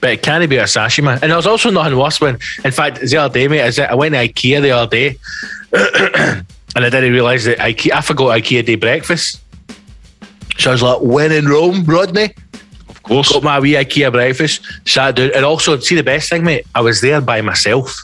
but 0.00 0.10
it 0.10 0.22
can't 0.22 0.48
be 0.48 0.56
a 0.56 0.64
sashimi. 0.64 1.20
And 1.22 1.30
there's 1.32 1.46
also 1.46 1.70
nothing 1.70 1.98
worse 1.98 2.20
when, 2.20 2.38
in 2.64 2.70
fact, 2.70 3.00
the 3.00 3.16
other 3.18 3.34
day, 3.34 3.46
mate, 3.46 3.66
is 3.66 3.76
that 3.76 3.90
I 3.90 3.94
went 3.94 4.14
to 4.14 4.26
IKEA 4.26 4.62
the 4.62 4.70
other 4.70 4.90
day 4.90 5.18
and 6.76 6.84
I 6.84 6.90
didn't 6.90 7.12
realise 7.12 7.44
that 7.44 7.58
IKEA, 7.58 7.92
I 7.92 8.00
forgot 8.00 8.38
IKEA 8.38 8.64
day 8.64 8.76
breakfast. 8.76 9.42
So 10.58 10.70
I 10.70 10.72
was 10.72 10.82
like, 10.82 11.00
when 11.02 11.30
in 11.30 11.46
Rome, 11.46 11.84
Rodney? 11.84 12.34
Of 12.88 13.02
course. 13.02 13.32
Got 13.32 13.42
my 13.42 13.60
wee 13.60 13.72
IKEA 13.72 14.10
breakfast, 14.10 14.62
sat 14.86 15.16
down, 15.16 15.30
and 15.34 15.44
also, 15.44 15.78
see 15.78 15.94
the 15.94 16.02
best 16.02 16.30
thing, 16.30 16.42
mate, 16.42 16.66
I 16.74 16.80
was 16.80 17.00
there 17.00 17.20
by 17.20 17.42
myself. 17.42 18.02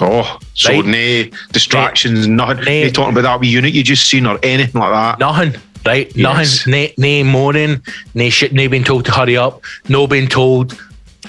Oh, 0.00 0.38
so 0.54 0.72
Right. 0.72 0.84
nay 0.84 1.30
distractions, 1.52 2.26
nothing. 2.26 2.64
Nay. 2.64 2.84
Nay 2.84 2.90
talking 2.90 3.12
about 3.12 3.22
that 3.22 3.40
wee 3.40 3.48
unit 3.48 3.72
you 3.72 3.82
just 3.82 4.08
seen 4.08 4.26
or 4.26 4.38
anything 4.42 4.80
like 4.80 4.92
that. 4.92 5.18
Nothing, 5.18 5.60
right? 5.84 6.10
Yes. 6.14 6.66
Nothing. 6.66 6.72
Nae, 6.72 6.94
nae 6.96 7.22
moaning, 7.22 7.82
nae 8.14 8.28
shit, 8.30 8.54
being 8.54 8.84
told 8.84 9.04
to 9.06 9.12
hurry 9.12 9.36
up, 9.36 9.62
no 9.88 10.06
being 10.06 10.26
told 10.28 10.78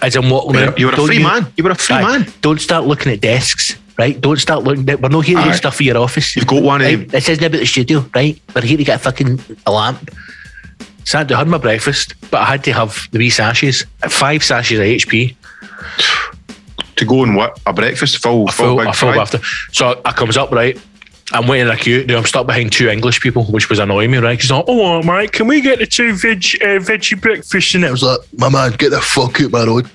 as 0.01 0.15
I'm 0.15 0.29
walking 0.29 0.55
You 0.59 0.65
were, 0.67 0.73
you 0.79 0.85
were 0.87 0.93
a 0.93 0.95
"Don't 0.95 1.07
free 1.07 1.19
man. 1.23 1.47
You 1.57 1.63
were 1.63 1.71
a 1.71 1.75
free 1.75 1.95
Aye. 1.97 2.01
man. 2.19 2.33
Don't 2.41 2.61
start 2.61 2.85
looking 2.87 3.11
at 3.11 3.19
desks, 3.21 3.75
right? 3.97 4.19
Don't 4.19 4.39
start 4.39 4.63
looking. 4.63 4.85
We're 4.85 5.09
not 5.09 5.25
here 5.25 5.37
to 5.37 5.43
get 5.43 5.55
stuff 5.55 5.75
for 5.75 5.83
your 5.83 5.97
office. 5.97 6.35
You've 6.35 6.47
got 6.47 6.63
one 6.63 6.81
of 6.81 6.87
Right? 6.87 6.97
them. 6.99 7.07
This 7.07 7.27
isn't 7.29 7.43
about 7.43 7.59
the 7.59 7.65
studio, 7.65 8.05
right? 8.15 8.39
We're 8.55 8.61
here 8.61 8.77
to 8.77 8.83
get 8.85 8.95
a 8.95 8.99
fucking 8.99 9.39
a 9.65 9.71
lamp. 9.71 10.09
Sat 11.03 11.27
down, 11.27 11.39
had 11.39 11.47
my 11.47 11.57
breakfast, 11.57 12.13
but 12.31 12.41
I 12.41 12.45
had 12.45 12.63
to 12.63 12.73
have 12.73 13.07
the 13.11 13.17
wee 13.19 13.29
sachets, 13.31 13.83
five 14.07 14.43
sashes 14.43 14.79
of 14.79 14.85
HP, 14.85 15.35
To 17.01 17.05
go 17.07 17.23
and 17.23 17.35
what? 17.35 17.59
A 17.65 17.73
breakfast 17.73 18.21
full, 18.21 18.47
a 18.47 18.51
full, 18.51 18.77
full, 18.77 18.87
a 18.87 18.93
full 18.93 19.19
after. 19.19 19.39
So 19.71 19.99
I 20.05 20.11
comes 20.13 20.37
up, 20.37 20.51
right? 20.51 20.79
I'm 21.33 21.47
waiting 21.47 21.67
in 21.67 21.73
a 21.73 21.77
queue. 21.77 22.05
Now 22.05 22.17
I'm 22.17 22.25
stuck 22.25 22.45
behind 22.45 22.71
two 22.71 22.89
English 22.89 23.21
people, 23.21 23.43
which 23.45 23.69
was 23.69 23.79
annoying 23.79 24.11
me, 24.11 24.19
right? 24.19 24.39
He's 24.39 24.51
like, 24.51 24.65
"Oh, 24.67 25.01
mate, 25.01 25.31
can 25.31 25.47
we 25.47 25.61
get 25.61 25.79
the 25.79 25.87
two 25.87 26.13
veg 26.13 26.37
uh, 26.61 26.77
veggie 26.79 27.19
breakfast?" 27.19 27.73
And 27.73 27.83
it 27.83 27.91
was 27.91 28.03
like, 28.03 28.19
My 28.37 28.49
man, 28.49 28.73
get 28.73 28.89
the 28.89 29.01
fuck 29.01 29.41
out 29.41 29.51
my 29.51 29.63
road. 29.63 29.89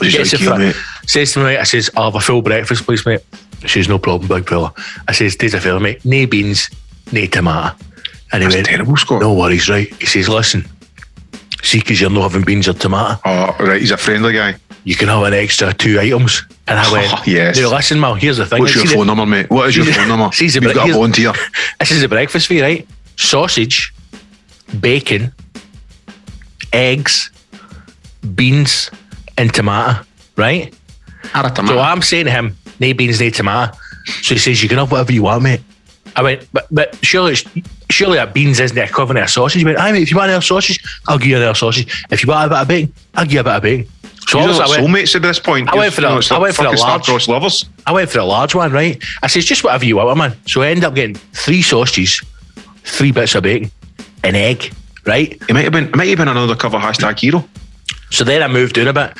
Gets 0.00 0.32
like, 0.32 0.40
the 0.42 0.58
mate." 0.58 0.76
says 1.06 1.32
to 1.32 1.38
me, 1.38 1.44
mate, 1.44 1.58
I 1.58 1.62
says, 1.62 1.90
I'll 1.96 2.10
have 2.10 2.16
a 2.16 2.20
full 2.20 2.42
breakfast, 2.42 2.84
please, 2.84 3.06
mate. 3.06 3.20
She 3.62 3.68
says, 3.68 3.88
no 3.88 3.98
problem, 3.98 4.28
big 4.28 4.48
fella. 4.48 4.72
I 5.08 5.12
says, 5.12 5.36
there's 5.36 5.54
a 5.54 5.60
fella, 5.60 5.78
mate, 5.80 6.04
nae 6.04 6.26
beans, 6.26 6.68
nae 7.12 7.26
tomato. 7.26 7.76
And 8.32 8.42
he 8.42 8.46
That's 8.48 8.56
went, 8.56 8.66
terrible, 8.66 8.96
Scott. 8.96 9.20
no 9.20 9.32
worries, 9.32 9.68
right? 9.68 9.86
He 10.00 10.06
says, 10.06 10.28
listen, 10.28 10.64
see, 11.62 11.78
because 11.78 12.00
you're 12.00 12.10
not 12.10 12.30
having 12.32 12.44
beans 12.44 12.66
or 12.68 12.72
tomato, 12.74 13.20
Oh, 13.24 13.56
right. 13.60 13.80
He's 13.80 13.92
a 13.92 13.96
friendly 13.96 14.32
guy. 14.32 14.56
You 14.86 14.94
can 14.94 15.08
have 15.08 15.24
an 15.24 15.34
extra 15.34 15.74
two 15.74 15.98
items. 15.98 16.44
And 16.68 16.78
I 16.78 16.84
ah, 16.86 16.92
went, 16.92 17.12
Oh, 17.12 17.22
yes. 17.26 17.58
no, 17.58 17.70
listen, 17.70 17.98
Mal, 17.98 18.14
here's 18.14 18.36
the 18.36 18.46
thing. 18.46 18.60
What's 18.60 18.76
I 18.76 18.84
your 18.84 18.92
phone 18.94 19.08
number, 19.08 19.26
mate? 19.26 19.50
What 19.50 19.68
is 19.68 19.76
your 19.76 19.84
phone 19.86 20.06
number? 20.06 20.30
see 20.32 20.44
You've 20.46 20.62
got 20.62 20.76
a 20.76 20.80
here's- 20.82 20.94
volunteer. 20.94 21.32
This 21.80 21.90
is 21.90 22.04
a 22.04 22.08
breakfast 22.08 22.46
for 22.46 22.54
you, 22.54 22.62
right? 22.62 22.88
Sausage, 23.16 23.92
bacon, 24.80 25.32
eggs, 26.72 27.32
beans, 28.36 28.90
and 29.36 29.52
tomato, 29.52 30.06
right? 30.36 30.72
So 31.34 31.80
I'm 31.80 32.00
saying 32.00 32.26
to 32.26 32.30
him, 32.30 32.56
no 32.78 32.94
beans, 32.94 33.20
no 33.20 33.28
tomato. 33.30 33.76
So 34.22 34.34
he 34.34 34.38
says, 34.38 34.62
you 34.62 34.68
can 34.68 34.78
have 34.78 34.92
whatever 34.92 35.12
you 35.12 35.24
want, 35.24 35.42
mate. 35.42 35.62
I 36.14 36.22
went, 36.22 36.48
but 36.52 36.66
but 36.70 36.96
surely 37.04 37.32
it's, 37.32 37.44
surely 37.90 38.16
that 38.16 38.32
beans 38.32 38.60
isn't 38.60 38.74
the 38.74 38.84
equivalent 38.84 39.22
of 39.24 39.30
sausage. 39.30 39.58
He 39.60 39.64
went, 39.64 39.78
aye, 39.78 39.90
mate, 39.90 40.02
if 40.02 40.10
you 40.10 40.16
want 40.16 40.30
another 40.30 40.42
sausage, 40.42 40.80
I'll 41.08 41.18
give 41.18 41.28
you 41.28 41.36
another 41.36 41.54
sausage. 41.54 42.04
If 42.10 42.22
you 42.22 42.28
want 42.28 42.46
a 42.46 42.54
bit 42.54 42.62
of 42.62 42.68
bacon, 42.68 42.94
I'll 43.14 43.24
give 43.24 43.34
you 43.34 43.40
a 43.40 43.44
bit 43.44 43.52
of 43.52 43.62
bacon. 43.62 43.92
So 44.28 44.38
You're 44.40 44.48
obviously 44.48 44.76
I 44.78 44.80
went, 44.82 44.92
soulmates 45.08 45.14
at 45.16 45.22
this 45.22 45.38
point. 45.38 45.68
I 45.68 45.76
went 45.76 45.94
for 45.94 46.00
you 46.00 46.08
know, 46.08 46.20
I 46.30 46.38
went 46.38 46.54
for 46.56 46.64
fucking 46.64 46.78
large. 46.80 47.28
lovers. 47.28 47.64
I 47.86 47.92
went 47.92 48.10
for 48.10 48.18
a 48.18 48.24
large 48.24 48.54
one, 48.54 48.72
right? 48.72 49.02
I 49.22 49.28
says, 49.28 49.44
just 49.44 49.62
whatever 49.62 49.84
you 49.84 49.96
want, 49.96 50.18
man. 50.18 50.36
So 50.46 50.62
I 50.62 50.68
end 50.68 50.82
up 50.84 50.94
getting 50.94 51.14
three 51.14 51.62
sausages, 51.62 52.20
three 52.84 53.12
bits 53.12 53.34
of 53.36 53.44
bacon, 53.44 53.70
an 54.24 54.34
egg, 54.34 54.72
right? 55.04 55.32
It 55.48 55.52
might 55.52 55.62
have 55.64 55.72
been. 55.72 55.84
It 55.88 55.96
might 55.96 56.08
have 56.08 56.18
been 56.18 56.28
another 56.28 56.56
cover 56.56 56.78
hashtag 56.78 57.20
hero. 57.20 57.48
So 58.10 58.24
then 58.24 58.42
I 58.42 58.48
moved 58.48 58.74
down 58.74 58.88
a 58.88 58.92
bit. 58.92 59.12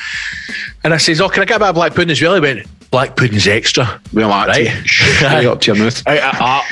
And 0.83 0.93
I 0.93 0.97
says, 0.97 1.19
oh, 1.21 1.29
can 1.29 1.41
I 1.41 1.45
get 1.45 1.57
a 1.57 1.59
bit 1.59 1.69
of 1.69 1.75
black 1.75 1.93
pudding 1.93 2.11
as 2.11 2.21
well? 2.21 2.35
He 2.35 2.41
went, 2.41 2.65
black 2.91 3.15
pudding's 3.17 3.47
extra. 3.47 4.01
Well, 4.13 4.29
Right. 4.29 4.67
straight 4.85 5.45
up 5.45 5.61
to 5.61 5.73
your 5.73 5.83
mouth. 5.83 6.01
I, 6.07 6.19
I, 6.19 6.31
I, 6.31 6.63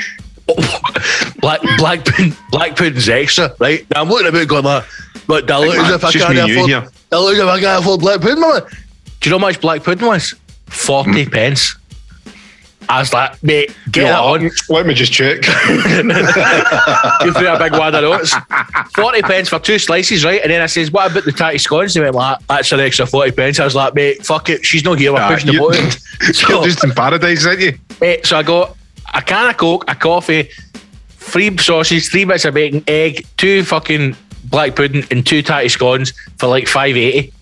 black 1.40 1.60
black 1.78 2.04
pudding, 2.04 2.34
black 2.50 2.76
pudding's 2.76 3.08
extra, 3.08 3.54
right? 3.58 3.86
Now 3.94 4.02
I'm 4.02 4.08
looking 4.08 4.28
about 4.28 4.48
going 4.48 4.64
like, 4.64 4.84
look, 5.28 5.46
do 5.46 5.52
I 5.52 5.58
look 5.58 5.76
man, 5.76 5.84
as 5.86 5.92
if 5.92 6.04
I 6.04 6.12
can't 6.12 6.34
you 6.48 6.54
afford, 6.54 6.70
here. 6.70 6.80
do 6.80 7.16
I 7.16 7.18
look 7.20 7.32
as 7.34 7.38
if 7.40 7.46
I 7.48 7.60
can't 7.60 7.82
afford 7.82 8.00
black 8.00 8.20
pudding, 8.20 8.40
man? 8.40 8.62
Do 9.20 9.28
you 9.28 9.30
know 9.30 9.38
how 9.38 9.46
much 9.46 9.60
black 9.60 9.82
pudding 9.82 10.06
was? 10.06 10.34
40 10.66 11.24
Hmm. 11.24 11.30
pence. 11.30 11.76
I 12.88 13.00
was 13.00 13.12
like, 13.12 13.42
mate, 13.42 13.74
get 13.90 14.02
You're 14.02 14.10
that 14.10 14.20
like, 14.20 14.42
on. 14.42 14.50
Let 14.68 14.86
me 14.86 14.94
just 14.94 15.12
check. 15.12 15.38
You 17.24 17.32
threw 17.32 17.48
a 17.48 17.58
big 17.58 17.72
wad 17.72 17.94
of 17.96 18.02
notes. 18.02 18.32
40 18.94 19.22
pence 19.22 19.48
for 19.48 19.58
two 19.58 19.78
slices, 19.80 20.24
right? 20.24 20.40
And 20.40 20.50
then 20.52 20.62
I 20.62 20.66
says, 20.66 20.92
what 20.92 21.10
about 21.10 21.24
the 21.24 21.32
tatty 21.32 21.58
scones? 21.58 21.94
He 21.94 22.00
went 22.00 22.14
like, 22.14 22.38
that's 22.46 22.70
an 22.70 22.78
extra 22.78 23.04
40 23.06 23.32
pence. 23.32 23.58
I 23.58 23.64
was 23.64 23.74
like, 23.74 23.94
mate, 23.94 24.24
fuck 24.24 24.48
it. 24.50 24.64
She's 24.64 24.84
not 24.84 24.98
here. 25.00 25.12
We're 25.12 25.20
Ah, 25.20 25.30
pushing 25.30 25.48
the 25.48 25.54
you- 25.54 25.60
button. 25.68 25.84
You're 26.22 26.32
So, 26.34 26.64
just 26.64 26.84
in 26.84 26.92
paradise, 26.92 27.44
aren't 27.44 27.60
you? 27.60 27.76
mate, 28.00 28.24
so 28.24 28.38
I 28.38 28.42
got 28.44 28.75
a 29.16 29.22
can 29.22 29.48
of 29.48 29.56
Coke, 29.56 29.84
a 29.88 29.94
coffee, 29.94 30.50
three 31.08 31.56
sausage, 31.56 32.08
three 32.08 32.24
bits 32.24 32.44
of 32.44 32.54
bacon, 32.54 32.84
egg, 32.86 33.26
two 33.36 33.64
fucking 33.64 34.14
black 34.44 34.76
pudding, 34.76 35.04
and 35.10 35.26
two 35.26 35.42
tatty 35.42 35.68
scones 35.68 36.12
for 36.36 36.46
like 36.46 36.68
580. 36.68 37.32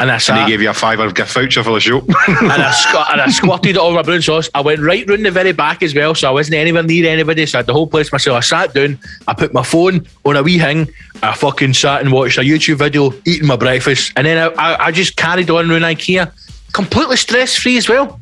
And 0.00 0.10
I 0.10 0.14
And 0.14 0.22
sat 0.22 0.44
he 0.44 0.52
gave 0.52 0.60
you 0.60 0.70
a 0.70 0.74
fiver 0.74 1.10
gift 1.10 1.32
voucher 1.32 1.64
for 1.64 1.72
the 1.72 1.80
show. 1.80 1.98
and 1.98 2.52
I, 2.52 2.70
squ- 2.70 3.12
and 3.12 3.20
I 3.20 3.68
it 3.68 3.76
on 3.76 3.94
my 3.94 4.02
brown 4.02 4.22
sauce. 4.22 4.48
I 4.54 4.60
went 4.60 4.80
right 4.80 5.08
round 5.08 5.26
the 5.26 5.30
very 5.32 5.50
back 5.50 5.82
as 5.82 5.92
well, 5.92 6.14
so 6.14 6.28
I 6.28 6.30
wasn't 6.30 6.54
anywhere 6.54 6.84
near 6.84 7.10
anybody. 7.10 7.46
So 7.46 7.58
I 7.58 7.60
had 7.60 7.66
the 7.66 7.72
whole 7.72 7.88
place 7.88 8.12
myself. 8.12 8.36
I 8.36 8.40
sat 8.40 8.74
down, 8.74 8.98
I 9.26 9.34
put 9.34 9.52
my 9.52 9.64
phone 9.64 10.06
on 10.24 10.36
a 10.36 10.42
wee 10.42 10.60
thing, 10.60 10.88
I 11.22 11.34
fucking 11.34 11.74
sat 11.74 12.00
and 12.00 12.12
watched 12.12 12.38
a 12.38 12.42
YouTube 12.42 12.76
video, 12.76 13.12
eating 13.26 13.48
my 13.48 13.56
breakfast, 13.56 14.12
and 14.14 14.24
then 14.24 14.38
I, 14.38 14.74
I, 14.74 14.86
I 14.86 14.92
just 14.92 15.16
carried 15.16 15.50
on 15.50 15.68
around 15.68 15.80
IKEA, 15.80 16.30
completely 16.72 17.16
stress 17.16 17.56
free 17.56 17.76
as 17.76 17.88
well. 17.88 18.20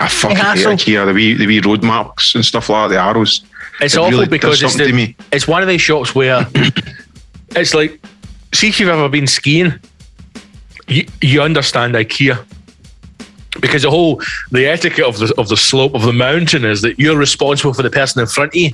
I 0.00 0.08
fucking 0.08 0.36
hate 0.36 0.42
hassle. 0.44 0.72
IKEA. 0.72 1.06
The 1.06 1.12
wee, 1.14 1.34
the 1.34 1.46
wee 1.46 1.60
road 1.60 1.82
marks 1.82 2.34
and 2.34 2.44
stuff 2.44 2.68
like 2.68 2.90
that, 2.90 2.94
the 2.94 3.00
arrows. 3.00 3.42
It's 3.80 3.94
It 3.94 3.98
awful 3.98 4.10
really 4.12 4.28
because 4.28 4.62
it's, 4.62 4.76
the, 4.76 4.86
to 4.86 4.92
me. 4.92 5.16
it's 5.32 5.46
one 5.48 5.62
of 5.62 5.68
these 5.68 5.80
shops 5.80 6.14
where 6.14 6.46
it's 7.56 7.74
like, 7.74 8.00
see 8.52 8.68
if 8.68 8.80
you've 8.80 8.88
ever 8.88 9.08
been 9.08 9.26
skiing, 9.26 9.74
you, 10.88 11.06
you 11.20 11.42
understand 11.42 11.94
IKEA. 11.94 12.44
Because 13.60 13.82
the 13.82 13.90
whole 13.90 14.22
the 14.52 14.66
etiquette 14.66 15.04
of 15.04 15.18
the 15.18 15.34
of 15.36 15.48
the 15.48 15.56
slope 15.56 15.94
of 15.94 16.02
the 16.02 16.12
mountain 16.12 16.64
is 16.64 16.82
that 16.82 16.98
you're 17.00 17.16
responsible 17.18 17.74
for 17.74 17.82
the 17.82 17.90
person 17.90 18.20
in 18.20 18.26
front 18.28 18.52
of 18.52 18.56
you, 18.56 18.70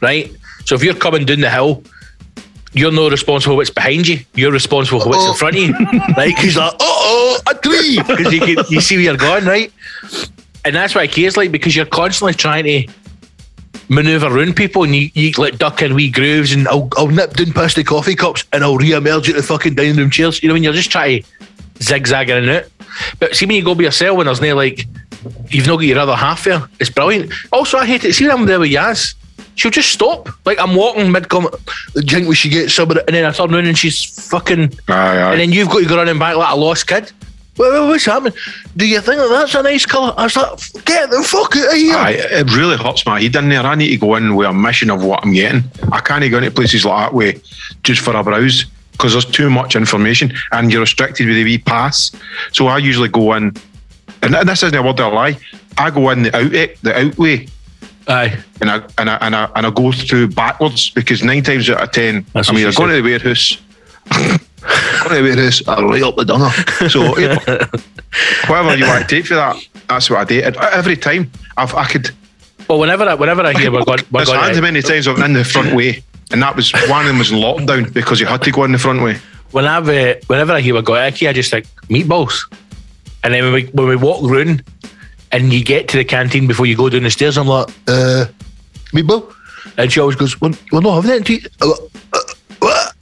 right? 0.00 0.30
So 0.66 0.76
if 0.76 0.84
you're 0.84 0.94
coming 0.94 1.24
down 1.26 1.40
the 1.40 1.50
hill, 1.50 1.82
you're 2.74 2.92
not 2.92 3.10
responsible 3.10 3.54
for 3.54 3.56
what's 3.56 3.70
behind 3.70 4.06
you. 4.06 4.20
You're 4.34 4.52
responsible 4.52 5.00
for 5.00 5.08
what's 5.08 5.26
in 5.26 5.34
front 5.34 5.56
of 5.56 5.62
you, 5.62 5.72
right? 6.16 6.34
Because 6.34 6.56
like, 6.56 6.74
oh, 6.80 7.40
oh, 7.46 7.50
a 7.50 7.54
tree, 7.58 7.98
because 8.06 8.32
you 8.32 8.40
can, 8.40 8.64
you 8.68 8.80
see 8.80 8.96
where 8.96 9.04
you're 9.04 9.16
going, 9.16 9.44
right? 9.44 9.72
And 10.64 10.74
that's 10.74 10.94
what 10.94 11.08
IKEA's 11.08 11.36
like 11.36 11.52
because 11.52 11.76
you're 11.76 11.86
constantly 11.86 12.34
trying 12.34 12.64
to 12.64 12.92
maneuver 13.88 14.26
around 14.26 14.56
people 14.56 14.82
and 14.84 14.94
you, 14.96 15.10
you 15.14 15.30
like 15.32 15.58
duck 15.58 15.82
in 15.82 15.94
wee 15.94 16.10
grooves 16.10 16.52
and 16.52 16.66
I'll, 16.68 16.88
I'll 16.96 17.08
nip 17.08 17.34
down 17.34 17.52
past 17.52 17.76
the 17.76 17.84
coffee 17.84 18.14
cups 18.14 18.44
and 18.52 18.64
I'll 18.64 18.76
re-emerge 18.78 19.28
at 19.28 19.36
the 19.36 19.42
fucking 19.42 19.74
dining 19.74 19.96
room 19.96 20.10
chairs. 20.10 20.42
You 20.42 20.48
know, 20.48 20.54
when 20.54 20.62
you're 20.62 20.72
just 20.72 20.90
trying 20.90 21.22
to 21.22 21.28
zigzag 21.82 22.30
in 22.30 22.36
and 22.38 22.50
out. 22.50 22.64
But 23.18 23.34
see 23.36 23.44
when 23.46 23.56
you 23.56 23.64
go 23.64 23.74
by 23.74 23.82
yourself 23.82 24.16
when 24.16 24.26
there's 24.26 24.40
no 24.40 24.54
like 24.54 24.86
you've 25.48 25.66
not 25.66 25.76
got 25.76 25.82
your 25.82 25.98
other 25.98 26.16
half 26.16 26.44
there, 26.44 26.62
it's 26.80 26.90
brilliant. 26.90 27.32
Also 27.52 27.76
I 27.76 27.84
hate 27.86 28.04
it. 28.04 28.14
See 28.14 28.26
when 28.26 28.36
I'm 28.38 28.46
there 28.46 28.60
with 28.60 28.70
Yaz, 28.70 29.14
she'll 29.56 29.70
just 29.70 29.90
stop. 29.90 30.28
Like 30.46 30.58
I'm 30.60 30.74
walking 30.74 31.10
mid 31.12 31.28
com 31.28 31.48
do 31.94 32.00
you 32.00 32.02
think 32.02 32.28
we 32.28 32.34
should 32.36 32.52
get 32.52 32.70
some 32.70 32.90
of 32.90 32.96
it? 32.96 33.04
And 33.08 33.14
then 33.14 33.24
I 33.26 33.32
turn 33.32 33.52
around 33.54 33.66
and 33.66 33.76
she's 33.76 34.02
fucking 34.28 34.72
Aye, 34.88 34.92
aye. 34.94 35.32
and 35.32 35.40
then 35.40 35.52
you've 35.52 35.68
got 35.68 35.80
to 35.80 35.86
go 35.86 35.96
running 35.96 36.18
back 36.18 36.36
like 36.36 36.52
a 36.52 36.56
lost 36.56 36.86
kid. 36.86 37.12
Well, 37.56 37.70
well, 37.72 37.88
what's 37.88 38.04
happening? 38.04 38.32
Do 38.76 38.86
you 38.86 39.00
think 39.00 39.18
that 39.18 39.28
that's 39.28 39.54
a 39.54 39.62
nice 39.62 39.86
colour? 39.86 40.12
I 40.16 40.24
was 40.24 40.36
like, 40.36 40.84
get 40.84 41.10
the 41.10 41.22
fuck 41.22 41.56
out 41.56 41.68
of 41.68 41.74
here. 41.74 41.94
Aye, 41.96 42.16
it 42.18 42.52
really 42.54 42.76
hurts 42.76 43.06
my 43.06 43.20
head 43.20 43.36
in 43.36 43.48
there. 43.48 43.60
I 43.60 43.74
need 43.76 43.90
to 43.90 43.96
go 43.96 44.16
in 44.16 44.34
with 44.34 44.48
a 44.48 44.52
mission 44.52 44.90
of 44.90 45.04
what 45.04 45.24
I'm 45.24 45.32
getting. 45.32 45.62
I 45.92 46.00
can't 46.00 46.28
go 46.30 46.38
into 46.38 46.50
places 46.50 46.84
like 46.84 47.06
that 47.10 47.14
way 47.14 47.40
just 47.84 48.00
for 48.00 48.14
a 48.16 48.24
browse 48.24 48.64
because 48.92 49.12
there's 49.12 49.24
too 49.24 49.50
much 49.50 49.76
information 49.76 50.32
and 50.52 50.72
you're 50.72 50.80
restricted 50.80 51.28
with 51.28 51.36
a 51.36 51.44
wee 51.44 51.58
pass. 51.58 52.10
So 52.52 52.66
I 52.66 52.78
usually 52.78 53.08
go 53.08 53.34
in, 53.34 53.54
and 54.22 54.34
this 54.48 54.62
isn't 54.62 54.74
a 54.74 54.82
word 54.82 54.98
of 55.00 55.12
a 55.12 55.14
lie. 55.14 55.38
I 55.78 55.90
go 55.90 56.10
in 56.10 56.24
the 56.24 56.36
out 56.36 56.50
the 56.82 56.98
outway 57.06 57.48
Aye. 58.06 58.38
and 58.60 58.70
I 58.70 58.76
and 58.98 59.10
I 59.10 59.16
and 59.20 59.34
I, 59.36 59.50
and 59.56 59.66
I 59.66 59.70
go 59.70 59.90
through 59.92 60.28
backwards 60.28 60.90
because 60.90 61.22
nine 61.22 61.42
times 61.42 61.68
out 61.70 61.82
of 61.82 61.90
ten 61.92 62.24
That's 62.32 62.48
I'm 62.48 62.54
what 62.54 62.62
either 62.62 62.72
she 62.72 62.78
going 62.78 62.90
to 62.90 62.96
the 62.96 63.02
warehouse, 63.02 63.58
going 64.64 65.08
to 65.10 65.14
the 65.14 65.22
warehouse, 65.22 65.62
or 65.66 65.88
right 65.88 66.02
up 66.02 66.16
the 66.16 66.24
dunner. 66.24 66.50
So 66.88 67.16
you 67.18 67.28
know, 67.28 67.38
whatever 68.48 68.76
you 68.76 68.86
want 68.86 69.08
to 69.08 69.14
take 69.16 69.26
for 69.26 69.34
that, 69.34 69.56
that's 69.88 70.10
what 70.10 70.20
I 70.20 70.24
do. 70.24 70.40
And 70.42 70.56
every 70.56 70.96
time 70.96 71.30
I've, 71.56 71.74
I 71.74 71.84
could. 71.86 72.10
Well, 72.68 72.78
whenever 72.78 73.04
I, 73.04 73.14
whenever 73.14 73.42
I 73.42 73.52
hear 73.52 73.70
we're 73.70 73.84
going, 73.84 74.00
we're 74.10 74.20
There's 74.20 74.28
going 74.28 74.40
hands 74.40 74.56
to, 74.56 74.62
many 74.62 74.80
times 74.82 75.06
I've 75.06 75.16
been 75.16 75.26
in 75.26 75.32
the 75.34 75.44
front 75.44 75.74
way, 75.74 76.02
and 76.30 76.42
that 76.42 76.56
was 76.56 76.72
one 76.88 77.02
of 77.02 77.06
them 77.06 77.18
was 77.18 77.30
in 77.30 77.38
lockdown 77.38 77.92
because 77.92 78.20
you 78.20 78.26
had 78.26 78.42
to 78.42 78.50
go 78.50 78.64
in 78.64 78.72
the 78.72 78.78
front 78.78 79.02
way. 79.02 79.16
when 79.50 79.66
I've, 79.66 79.88
uh, 79.88 80.14
whenever 80.28 80.52
I 80.52 80.60
hear 80.60 80.74
we're 80.74 80.82
going 80.82 81.00
I 81.02 81.10
just 81.10 81.50
think 81.50 81.66
meatballs. 81.88 82.40
And 83.22 83.32
then 83.32 83.44
when 83.44 83.52
we, 83.52 83.64
when 83.66 83.88
we 83.88 83.96
walk 83.96 84.22
round 84.30 84.62
and 85.32 85.52
you 85.52 85.64
get 85.64 85.88
to 85.88 85.96
the 85.96 86.04
canteen 86.04 86.46
before 86.46 86.66
you 86.66 86.76
go 86.76 86.88
down 86.88 87.02
the 87.02 87.10
stairs, 87.10 87.36
I'm 87.38 87.46
like, 87.46 87.68
Uh, 87.86 88.26
meatball? 88.92 89.32
and 89.76 89.92
she 89.92 90.00
always 90.00 90.16
goes, 90.16 90.40
we're, 90.40 90.52
we're 90.72 90.80
not 90.80 91.02
having 91.02 91.10
it. 91.20 91.26
to 91.26 91.32
eat." 91.34 91.48
I'm 91.60 91.68
like, 91.70 91.78
"Uh, 92.12 92.18
what? 92.60 92.94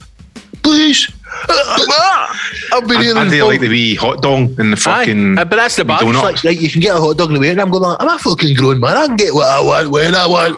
Please. 0.63 1.09
I've 1.49 2.87
been 2.87 2.97
I, 2.97 3.03
here 3.03 3.17
I 3.17 3.21
in 3.23 3.29
do 3.31 3.39
full- 3.39 3.47
like 3.49 3.59
the 3.61 3.69
wee 3.69 3.95
hot 3.95 4.21
dog 4.21 4.59
and 4.59 4.71
the 4.73 4.77
fucking. 4.77 5.37
Aye, 5.37 5.41
uh, 5.41 5.45
but 5.45 5.55
that's 5.57 5.75
the 5.75 5.85
bar. 5.85 5.99
It's 6.01 6.21
like, 6.21 6.43
like, 6.43 6.61
you 6.61 6.69
can 6.69 6.81
get 6.81 6.95
a 6.95 6.99
hot 6.99 7.17
dog 7.17 7.29
in 7.29 7.35
the 7.35 7.39
way, 7.39 7.49
and 7.49 7.61
I'm 7.61 7.69
going, 7.71 7.83
Like, 7.83 7.97
I'm 8.01 8.09
a 8.09 8.17
fucking 8.19 8.55
grown 8.55 8.79
man. 8.79 8.97
I 8.97 9.07
can 9.07 9.15
get 9.15 9.33
what 9.33 9.47
I 9.47 9.61
want 9.61 9.89
when 9.91 10.15
I 10.15 10.27
want. 10.27 10.57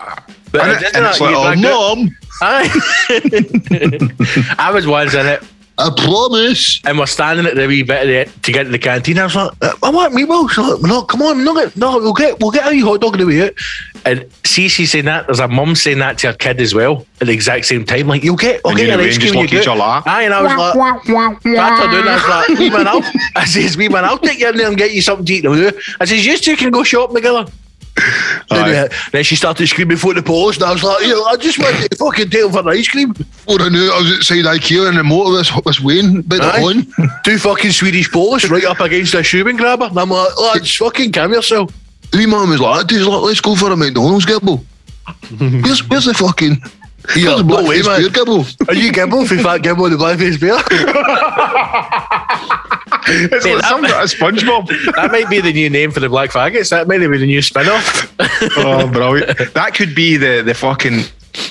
But 0.51 0.61
And 0.61 0.71
I 0.71 0.75
it- 0.79 0.95
and 0.95 1.05
it's 1.05 1.19
like, 1.19 1.35
oh, 1.35 1.43
dragged 1.53 1.65
it. 1.65 1.69
Mom, 1.69 2.09
Aye. 2.41 2.69
I 4.59 4.71
was 4.71 4.85
once 4.87 5.13
in 5.13 5.25
it, 5.25 5.43
I 5.77 5.89
promise. 5.95 6.79
and 6.85 6.97
we're 6.97 7.05
standing 7.05 7.45
at 7.45 7.55
the 7.55 7.67
wee 7.67 7.83
bit 7.83 8.03
of 8.03 8.07
the, 8.33 8.39
to 8.43 8.51
get 8.51 8.63
to 8.63 8.69
the 8.69 8.79
canteen. 8.79 9.19
I 9.19 9.25
was 9.25 9.35
like, 9.35 9.51
uh, 9.61 9.73
I 9.83 9.89
want 9.89 10.13
meatballs. 10.13 10.49
She's 10.51 10.57
like, 10.65 10.81
no, 10.81 11.01
come 11.03 11.21
on, 11.21 11.43
no, 11.43 11.53
get, 11.53 11.75
no, 11.75 11.97
we'll 11.97 12.13
get, 12.13 12.39
we'll 12.39 12.51
get 12.51 12.65
a 12.67 12.69
wee 12.69 12.79
hot 12.81 13.01
dog 13.01 13.13
in 13.15 13.19
the 13.21 13.25
way 13.27 13.47
out. 13.47 13.53
And 14.05 14.21
Cece 14.43 14.87
saying 14.87 15.05
that, 15.05 15.25
there's 15.25 15.39
a 15.39 15.47
mum 15.47 15.75
saying 15.75 15.99
that 15.99 16.17
to 16.19 16.27
her 16.27 16.33
kid 16.33 16.61
as 16.61 16.73
well 16.73 17.05
at 17.19 17.27
the 17.27 17.33
exact 17.33 17.65
same 17.65 17.83
time. 17.83 18.07
Like, 18.07 18.23
you'll 18.23 18.35
get, 18.37 18.61
I'll 18.63 18.71
And 18.71 18.79
get 18.79 18.87
you 18.87 18.93
an 18.93 18.99
ice 19.01 19.17
cream. 19.17 19.21
just 19.21 19.33
You 19.33 19.41
look 19.41 19.49
get. 19.51 19.61
each 19.63 19.67
other. 19.67 19.81
Aye, 20.09 20.23
and 20.23 20.33
I 20.33 20.41
was 20.43 20.51
like, 20.51 20.75
after 20.77 21.91
doing 21.91 22.05
that, 22.05 22.21
I 22.21 22.39
was 22.39 22.49
like, 22.49 22.59
wee 22.59 22.69
man, 22.69 22.87
I'll, 22.87 23.01
I 23.35 23.45
says, 23.45 23.75
wee 23.75 23.89
man, 23.89 24.05
I'll 24.05 24.17
take 24.19 24.39
you 24.39 24.47
in 24.49 24.55
there 24.57 24.67
and 24.67 24.77
get 24.77 24.93
you 24.93 25.01
something 25.01 25.25
to 25.25 25.33
eat. 25.33 25.75
I 25.99 26.05
says, 26.05 26.25
you 26.25 26.37
two 26.37 26.55
can 26.55 26.71
go 26.71 26.83
shopping 26.83 27.15
together. 27.15 27.45
Then, 28.49 28.75
uh, 28.75 28.89
then 29.11 29.23
she 29.23 29.35
started 29.35 29.65
screaming 29.67 29.97
for 29.97 30.13
the 30.13 30.21
police, 30.21 30.57
and 30.57 30.65
I 30.65 30.71
was 30.71 30.83
like, 30.83 31.01
you 31.01 31.09
know, 31.09 31.23
I 31.23 31.35
just 31.35 31.57
went 31.57 31.75
to 31.89 31.97
fucking 31.97 32.29
them 32.29 32.51
for 32.51 32.59
an 32.59 32.67
ice 32.67 32.87
cream. 32.87 33.11
Before 33.13 33.59
I 33.59 33.69
knew 33.69 33.91
I 33.91 33.97
was 33.99 34.17
outside 34.17 34.45
IKEA 34.45 34.89
and 34.89 34.97
the 34.97 35.03
motor 35.03 35.31
was, 35.31 35.51
was 35.65 35.81
Wayne, 35.81 36.21
bit 36.21 36.41
Aye. 36.41 36.61
on. 36.61 36.87
Two 37.23 37.39
fucking 37.39 37.71
Swedish 37.71 38.11
Polish 38.11 38.49
right 38.49 38.63
up 38.65 38.79
against 38.81 39.13
a 39.15 39.23
shoe 39.23 39.43
grabber. 39.57 39.85
And 39.85 39.97
I'm 39.97 40.09
like, 40.09 40.39
lads, 40.39 40.75
fucking 40.75 41.11
calm 41.11 41.33
yourself. 41.33 41.73
Wee 42.13 42.25
mum 42.25 42.49
was 42.49 42.59
like, 42.59 42.89
he's 42.89 43.05
like, 43.05 43.21
let's 43.23 43.41
go 43.41 43.55
for 43.55 43.71
a 43.71 43.75
McDonald's 43.75 44.25
gibble. 44.25 44.63
where's, 45.39 45.87
where's 45.89 46.05
the 46.05 46.13
fucking... 46.13 46.61
Yeah, 47.15 47.27
Where's 47.29 47.37
the 47.37 47.43
no 47.43 47.43
black 47.43 47.67
way, 47.67 47.77
face 47.77 47.87
man. 47.87 47.99
beer 48.01 48.09
gibble? 48.09 48.45
Are 48.67 48.73
you 48.75 48.91
Gibble 48.91 49.25
for 49.25 49.37
Fat 49.37 49.59
Gibble 49.59 49.85
and 49.85 49.93
the 49.93 49.97
Blackface 50.03 50.39
Bear? 50.39 50.57
It's 53.07 53.45
like 53.45 53.63
something 53.65 53.91
out 53.91 54.03
of 54.03 54.09
SpongeBob. 54.09 54.95
that 54.95 55.11
might 55.11 55.29
be 55.29 55.39
the 55.39 55.53
new 55.53 55.69
name 55.69 55.91
for 55.91 55.99
the 55.99 56.09
Black 56.09 56.31
Faggots. 56.31 56.69
That 56.71 56.87
might 56.87 56.97
be 56.99 57.05
the 57.17 57.25
new 57.25 57.41
spin 57.41 57.67
off. 57.67 58.13
oh, 58.57 58.87
brilliant! 58.91 59.53
That 59.53 59.75
could 59.75 59.93
be 59.93 60.17
the 60.17 60.41
the 60.43 60.53
fucking. 60.55 61.01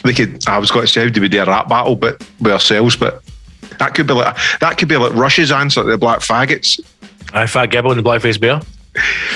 They 0.03 0.13
could. 0.15 0.47
I 0.49 0.59
was 0.59 0.71
going 0.71 0.87
to 0.87 0.93
say, 0.93 1.09
do 1.11 1.21
we 1.21 1.29
do 1.29 1.43
a 1.43 1.47
rap 1.47 1.69
battle, 1.69 1.95
but 1.95 2.27
with 2.41 2.53
ourselves? 2.53 2.97
But 2.97 3.23
that 3.79 3.95
could 3.95 4.07
be 4.09 4.15
like 4.15 4.37
that 4.61 4.79
could 4.79 4.89
be 4.89 4.97
like 4.97 5.13
Rush's 5.15 5.53
answer 5.53 5.83
to 5.85 5.89
the 5.91 5.99
Black 5.99 6.21
Faggots 6.21 6.81
Aye, 7.33 7.47
Fat 7.47 7.67
Gibble 7.67 7.93
and 7.93 8.05
the 8.05 8.09
Blackface 8.09 8.41
Bear. 8.41 8.61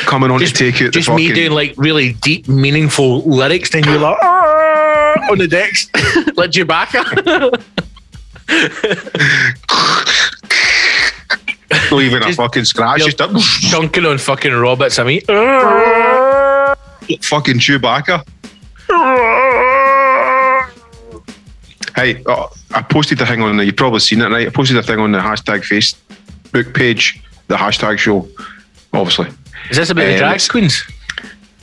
coming 0.07 0.31
on 0.31 0.39
Just, 0.41 0.57
to 0.57 0.71
take 0.71 0.81
out 0.83 0.93
the 0.93 1.01
just 1.01 1.11
me 1.11 1.33
doing 1.33 1.51
like 1.53 1.75
really 1.77 2.15
deep, 2.15 2.49
meaningful 2.49 3.23
lyrics, 3.23 3.71
then 3.71 3.85
you're 3.85 3.99
like, 3.99 4.17
on 5.31 5.39
the 5.39 5.49
decks, 5.49 5.89
like 6.37 6.51
Chewbacca. 6.51 7.63
even 11.93 12.23
a 12.23 12.33
fucking 12.33 12.65
scratch, 12.65 13.01
just 13.05 13.21
a 13.21 13.29
Chunking 13.71 14.07
on 14.07 14.19
fucking 14.19 14.53
robots. 14.53 14.99
I 14.99 15.05
mean, 15.05 15.21
fucking 17.23 17.59
Chewbacca. 17.59 18.25
Hey, 21.95 22.23
oh, 22.27 22.51
I 22.73 22.83
posted 22.83 23.21
a 23.21 23.27
thing 23.27 23.43
on 23.43 23.57
the. 23.57 23.65
You've 23.67 23.77
probably 23.77 24.01
seen 24.01 24.21
it, 24.21 24.29
right? 24.29 24.47
I 24.47 24.51
posted 24.51 24.77
a 24.77 24.83
thing 24.83 24.99
on 25.01 25.13
the 25.13 25.19
hashtag 25.19 25.61
Facebook 25.63 26.75
page, 26.75 27.23
the 27.49 27.57
hashtag 27.57 27.99
show. 27.99 28.29
Obviously, 28.93 29.29
is 29.71 29.77
this 29.77 29.91
about 29.91 30.05
the 30.05 30.13
Um, 30.15 30.19
drag 30.19 30.49
queens? 30.49 30.83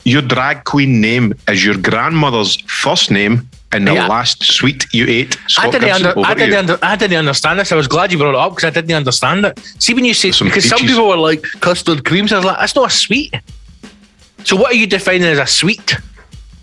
your 0.04 0.22
drag 0.22 0.64
queen 0.64 1.00
name 1.00 1.34
is 1.48 1.64
your 1.64 1.76
grandmother's 1.76 2.56
first 2.68 3.10
name 3.10 3.48
and 3.72 3.86
the 3.86 3.94
Yeah. 3.94 4.06
last 4.06 4.42
sweet 4.44 4.86
you 4.92 5.06
ate. 5.08 5.36
I 5.58 5.70
didn't, 5.70 5.90
under, 5.90 6.14
I, 6.24 6.34
didn't 6.34 6.54
under, 6.54 6.78
I 6.82 6.96
didn't 6.96 7.18
understand 7.18 7.58
this. 7.58 7.72
I 7.72 7.76
was 7.76 7.88
glad 7.88 8.12
you 8.12 8.18
brought 8.18 8.30
it 8.34 8.36
up 8.36 8.54
because 8.54 8.64
I 8.64 8.70
didn't 8.70 8.94
understand 8.94 9.44
it. 9.44 9.58
See, 9.78 9.94
when 9.94 10.04
you 10.04 10.14
say, 10.14 10.30
Some 10.30 10.48
because 10.48 10.68
some 10.68 10.78
people 10.80 11.08
were 11.08 11.16
like 11.16 11.42
custard 11.60 12.04
creams, 12.04 12.32
I 12.32 12.36
was 12.36 12.44
like, 12.44 12.58
that's 12.58 12.74
not 12.76 12.90
a 12.90 12.94
sweet. 12.94 13.34
So, 14.44 14.56
what 14.56 14.72
are 14.72 14.76
you 14.76 14.86
defining 14.86 15.24
as 15.24 15.38
a 15.38 15.46
sweet? 15.46 15.96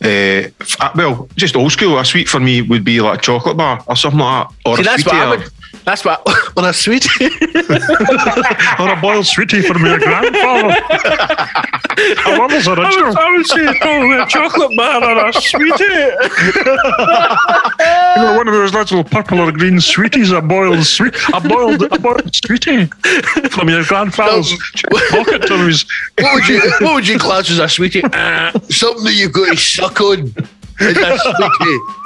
Uh, 0.04 0.50
uh, 0.80 0.90
well, 0.96 1.30
just 1.36 1.56
old 1.56 1.72
school. 1.72 1.98
A 1.98 2.06
sweet 2.06 2.28
for 2.28 2.40
me 2.40 2.62
would 2.62 2.84
be 2.84 3.00
like 3.02 3.20
a 3.20 3.22
chocolate 3.22 3.58
bar 3.58 3.84
or 3.88 3.96
something 3.96 4.20
like 4.20 4.50
that, 4.50 4.56
or 4.66 4.76
See, 4.78 4.82
a 4.82 4.86
that's 4.86 5.06
what 5.06 5.16
I 5.16 5.30
would. 5.30 5.50
That's 5.86 6.06
what. 6.06 6.22
on 6.58 6.66
a 6.66 6.74
sweet. 6.74 7.06
or 7.22 8.90
a 8.90 9.00
boiled 9.02 9.26
sweetie 9.26 9.62
for 9.62 9.78
my 9.78 9.98
grandfather. 9.98 10.76
I 11.96 12.38
love 12.38 12.52
his 12.52 12.68
original. 12.68 13.18
I 13.18 13.32
would 13.36 13.46
say, 13.46 13.80
oh, 13.84 14.24
a 14.24 14.28
chocolate 14.28 14.76
bar 14.78 15.04
or 15.04 15.30
a 15.30 15.34
sweetie. 15.34 15.84
You 18.16 18.22
know, 18.22 18.38
one 18.38 18.48
of 18.48 18.54
those 18.54 18.74
little 18.74 19.04
purple 19.04 19.40
or 19.40 19.52
green 19.52 19.80
sweeties, 19.80 20.32
a 20.32 20.42
boiled 20.42 20.86
sweet, 20.86 21.16
a 21.34 21.42
boiled, 21.42 21.82
a 21.84 22.00
boiled 22.00 22.34
sweetie 22.34 22.86
from 23.50 23.70
your 23.70 23.84
grandfather's 23.84 24.54
pocket 25.10 25.48
toys. 25.48 25.86
what 26.20 26.34
would 26.36 26.48
you 26.48 26.62
What 26.80 26.94
would 26.96 27.08
you 27.08 27.20
class 27.20 27.50
as 27.50 27.60
a 27.60 27.68
sweetie? 27.68 28.04
Uh, 28.04 28.52
something 28.70 29.04
that 29.04 29.14
you've 29.16 29.34
got 29.34 29.50
to 29.50 29.58
suck 29.58 30.00
on. 30.02 30.34
Is 30.80 30.98
a 30.98 31.18
sweetie. 31.18 32.03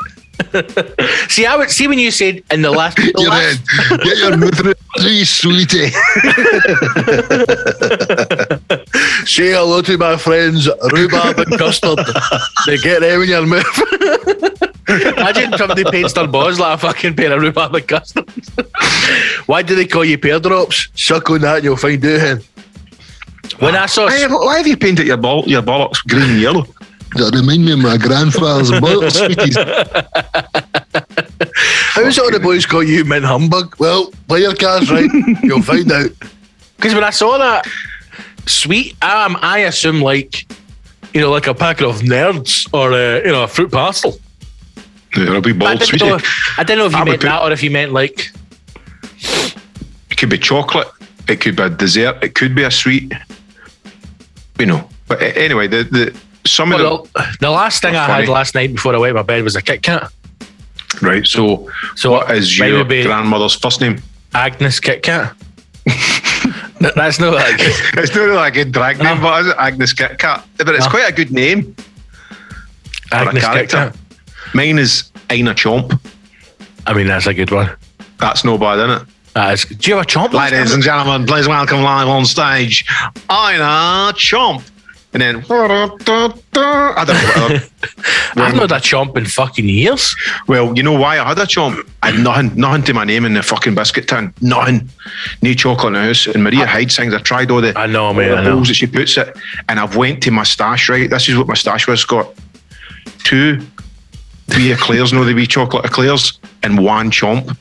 See, 1.30 1.46
I 1.46 1.56
would 1.56 1.70
see 1.70 1.88
when 1.88 2.00
you 2.00 2.12
said 2.12 2.44
in 2.52 2.62
the 2.62 2.72
last. 2.72 2.98
The 2.98 3.14
You're 3.18 3.30
last. 3.30 3.62
Get 4.04 4.18
your 4.18 5.26
sweetie. 5.26 5.90
say 9.26 9.52
hello 9.52 9.82
to 9.82 9.98
my 9.98 10.18
friends 10.18 10.70
rhubarb 10.92 11.40
and 11.40 11.58
custard. 11.58 12.00
they 12.66 12.78
get 12.78 13.02
there 13.02 13.20
when 13.20 13.30
you're 13.30 13.46
moving. 13.46 13.64
Imagine 14.90 15.58
somebody 15.58 15.84
paints 15.92 16.14
their 16.14 16.28
balls 16.28 16.60
like 16.60 16.76
a 16.76 16.78
fucking 16.78 17.16
pair 17.16 17.34
of 17.34 17.42
rhubarb 17.42 17.76
and 17.76 17.88
custard. 17.88 18.30
Why 19.46 19.62
do 19.62 19.76
they 19.76 19.86
call 19.86 20.06
you 20.06 20.18
pear 20.18 20.40
drops? 20.40 20.90
Suck 20.96 21.30
on 21.30 21.42
that 21.42 21.58
and 21.58 21.64
you'll 21.66 21.78
find 21.78 22.04
out. 22.06 22.20
hen. 22.20 22.42
When 23.60 23.76
I 23.76 23.86
saw 23.86 24.08
Hey, 24.08 24.28
why 24.28 24.58
have 24.58 24.68
you 24.68 24.78
painted 24.78 25.08
your 25.08 25.18
ball, 25.18 25.44
your 25.48 25.62
bollocks 25.62 26.06
green 26.08 26.30
and 26.30 26.42
yellow? 26.42 26.66
That 27.16 27.34
remind 27.34 27.66
me 27.66 27.72
of 27.74 27.80
my 27.80 27.98
grandfather's 27.98 28.72
boiled 28.80 29.12
sweeties. 29.12 29.56
How's 31.94 32.20
all 32.20 32.32
the 32.32 32.40
boys 32.40 32.66
call 32.66 32.84
you 32.84 33.06
mint 33.06 33.26
humbug? 33.26 33.76
Well, 33.80 34.12
play 34.28 34.42
your 34.42 34.56
cards 34.56 34.92
right. 34.92 35.10
You'll 35.44 35.62
find 35.62 35.92
out. 35.92 36.12
Because 36.76 36.94
when 36.94 37.04
I 37.04 37.10
saw 37.10 37.38
that 37.38 37.66
sweet, 38.46 38.92
um, 39.04 39.38
I 39.42 39.60
assume 39.60 40.02
like, 40.02 40.46
you 41.14 41.22
know, 41.22 41.32
like 41.32 41.48
a 41.48 41.54
packet 41.54 41.88
of 41.88 42.02
nerds 42.02 42.72
or 42.74 42.94
uh, 42.94 43.26
you 43.26 43.32
know 43.32 43.44
a 43.44 43.48
fruit 43.48 43.72
parcel. 43.72 44.20
Yeah, 45.16 45.38
a 45.38 45.40
wee 45.40 45.54
But 45.54 45.68
I 45.68 45.76
didn't, 45.76 46.08
know, 46.08 46.20
I 46.58 46.64
didn't 46.64 46.80
know 46.80 46.86
if 46.86 46.92
you 46.92 46.98
I 47.00 47.04
meant 47.06 47.22
that 47.22 47.42
or 47.42 47.52
if 47.52 47.64
you 47.64 47.72
meant 47.72 47.94
like. 47.94 48.32
It 50.12 50.18
could 50.18 50.30
be 50.30 50.38
chocolate. 50.38 50.90
It 51.28 51.42
could 51.42 51.56
be 51.56 51.64
a 51.64 51.70
dessert. 51.70 52.24
It 52.24 52.36
could 52.36 52.54
be 52.54 52.64
a 52.64 52.72
sweet. 52.72 53.12
You 54.60 54.66
know. 54.68 54.90
But 55.08 55.22
anyway, 55.22 55.68
the 55.68 55.84
the 55.84 56.20
some 56.52 56.72
of 56.72 56.80
the, 56.80 57.28
the 57.40 57.50
last 57.50 57.82
thing 57.82 57.96
I 57.96 58.06
had 58.06 58.28
last 58.28 58.56
night 58.56 58.72
before 58.74 58.94
I 58.96 58.98
went 58.98 59.12
to 59.12 59.16
my 59.16 59.24
bed 59.24 59.44
was 59.44 59.56
a 59.56 59.62
Kit 59.62 59.82
Kat. 59.84 60.12
right. 61.02 61.26
So, 61.26 61.70
So 61.96 62.12
what 62.12 62.30
is 62.36 62.58
your 62.58 62.84
grandmother's 62.84 63.56
first 63.56 63.82
name? 63.82 64.02
Agnes 64.34 64.80
Kit 64.80 65.04
Kat. 65.04 65.36
That's 66.80 67.20
not 67.20 67.34
like. 67.34 67.56
It's 67.60 68.16
not 68.16 68.30
like 68.30 68.54
a 68.56 68.64
good 68.64 68.72
drag 68.72 69.00
name, 69.00 69.22
but 69.22 69.42
is 69.42 69.48
it 69.48 69.56
Agnes 69.58 69.94
Kit 69.94 70.18
Kat? 70.20 70.46
But 70.58 70.70
it's 70.76 70.86
No. 70.86 70.92
quite 70.92 71.10
a 71.10 71.14
good 71.14 71.32
name. 71.32 71.76
Agnes 73.12 73.44
Kit 73.44 73.70
character. 73.70 73.92
Kat. 73.92 74.54
Mine 74.54 74.78
is 74.80 75.12
Ina 75.32 75.54
Chomp. 75.56 76.00
I 76.86 76.94
mean, 76.94 77.08
that's 77.08 77.28
a 77.28 77.34
good 77.34 77.52
one. 77.52 77.70
That's 78.20 78.44
no 78.44 78.58
bad, 78.58 78.80
isn't 78.80 79.02
it? 79.02 79.54
Is, 79.54 79.66
do 79.66 79.92
you 79.92 79.98
have 79.98 80.06
a 80.06 80.08
chomp? 80.08 80.34
Ladies 80.34 80.74
and 80.74 80.82
gentlemen, 80.82 81.28
please 81.28 81.48
welcome 81.48 81.82
live 81.84 82.08
on 82.08 82.26
stage 82.26 82.86
Ina 83.30 84.14
Chomp. 84.16 84.64
And 85.18 85.22
then 85.22 85.46
I 85.52 87.04
don't 87.06 87.52
know. 87.52 88.44
I've 88.44 88.56
not 88.56 88.70
had 88.70 88.72
a 88.72 88.76
chomp 88.76 89.18
in 89.18 89.26
fucking 89.26 89.68
years. 89.68 90.16
Well, 90.48 90.78
you 90.78 90.84
know 90.84 90.94
why 90.94 91.20
I 91.20 91.30
had 91.30 91.40
a 91.40 91.46
chomp? 91.46 91.90
I 92.04 92.12
had 92.12 92.24
nothing, 92.24 92.56
nothing 92.56 92.84
to 92.84 92.94
my 92.94 93.04
name 93.04 93.26
in 93.26 93.34
the 93.34 93.42
fucking 93.42 93.74
biscuit 93.74 94.08
tin. 94.08 94.32
Nothing. 94.42 94.90
No 95.42 95.54
chocolate 95.56 95.88
in 95.88 95.94
the 95.94 96.08
house. 96.08 96.28
And 96.28 96.44
Maria 96.44 96.68
hides 96.68 96.96
things. 96.96 97.16
I 97.16 97.20
tried 97.20 97.50
all 97.50 97.62
the, 97.62 97.76
I 97.78 97.88
know, 97.88 98.06
all 98.06 98.14
the 98.14 98.38
I 98.38 98.44
know. 98.44 98.54
holes 98.54 98.68
that 98.68 98.76
she 98.76 98.86
puts 98.86 99.18
it. 99.18 99.36
And 99.70 99.80
I've 99.80 99.96
went 99.96 100.22
to 100.24 100.32
my 100.32 100.44
stash, 100.44 100.88
right? 100.88 101.10
This 101.10 101.28
is 101.30 101.36
what 101.36 101.48
my 101.48 101.56
stash 101.56 101.88
was, 101.88 102.02
Scott. 102.02 102.34
Two 103.24 103.62
three 104.50 104.72
eclairs, 104.72 105.12
no 105.12 105.26
the 105.26 105.34
wee 105.34 105.48
chocolate 105.48 105.84
eclairs, 105.84 106.40
and 106.64 106.82
one 106.82 107.12
chomp. 107.12 107.58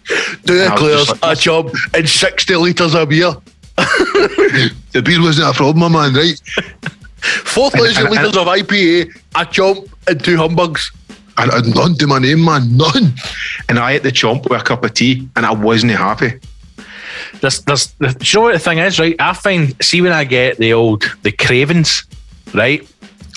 Two 0.46 0.60
eclairs, 0.60 1.06
just 1.06 1.22
a 1.22 1.34
chomp, 1.34 1.74
and 1.94 2.08
60 2.08 2.54
litres 2.56 2.94
of 2.94 3.08
beer. 3.08 3.32
The 4.92 5.02
beer 5.02 5.20
wasn't 5.20 5.48
a 5.48 5.52
problem, 5.52 5.92
my 5.92 6.08
man, 6.08 6.14
right? 6.14 6.40
4,000 7.44 7.88
And- 7.88 8.06
and- 8.06 8.14
litres 8.16 8.36
of 8.36 8.46
IPA, 8.46 9.10
a 9.34 9.44
chomp, 9.46 9.88
and 10.08 10.22
two 10.22 10.36
humbugs. 10.36 10.90
And, 11.38 11.52
and 11.52 11.74
none 11.74 11.94
to 11.96 12.06
my 12.06 12.18
name, 12.18 12.44
man. 12.44 12.76
None. 12.76 13.14
And 13.68 13.78
I 13.78 13.92
ate 13.92 14.02
the 14.02 14.10
chomp 14.12 14.48
with 14.48 14.58
a 14.60 14.64
cup 14.64 14.84
of 14.84 14.94
tea, 14.94 15.28
and 15.36 15.44
I 15.44 15.52
wasn't 15.52 15.92
happy. 15.92 16.40
There's, 17.40 17.60
there's, 17.62 17.88
the, 17.98 18.08
do 18.08 18.24
you 18.24 18.38
know 18.38 18.42
what 18.46 18.52
the 18.54 18.58
thing 18.58 18.78
is, 18.78 18.98
right? 18.98 19.14
I 19.18 19.34
find, 19.34 19.74
see, 19.84 20.00
when 20.00 20.12
I 20.12 20.24
get 20.24 20.56
the 20.56 20.72
old, 20.72 21.04
the 21.22 21.32
cravings, 21.32 22.04
right? 22.54 22.88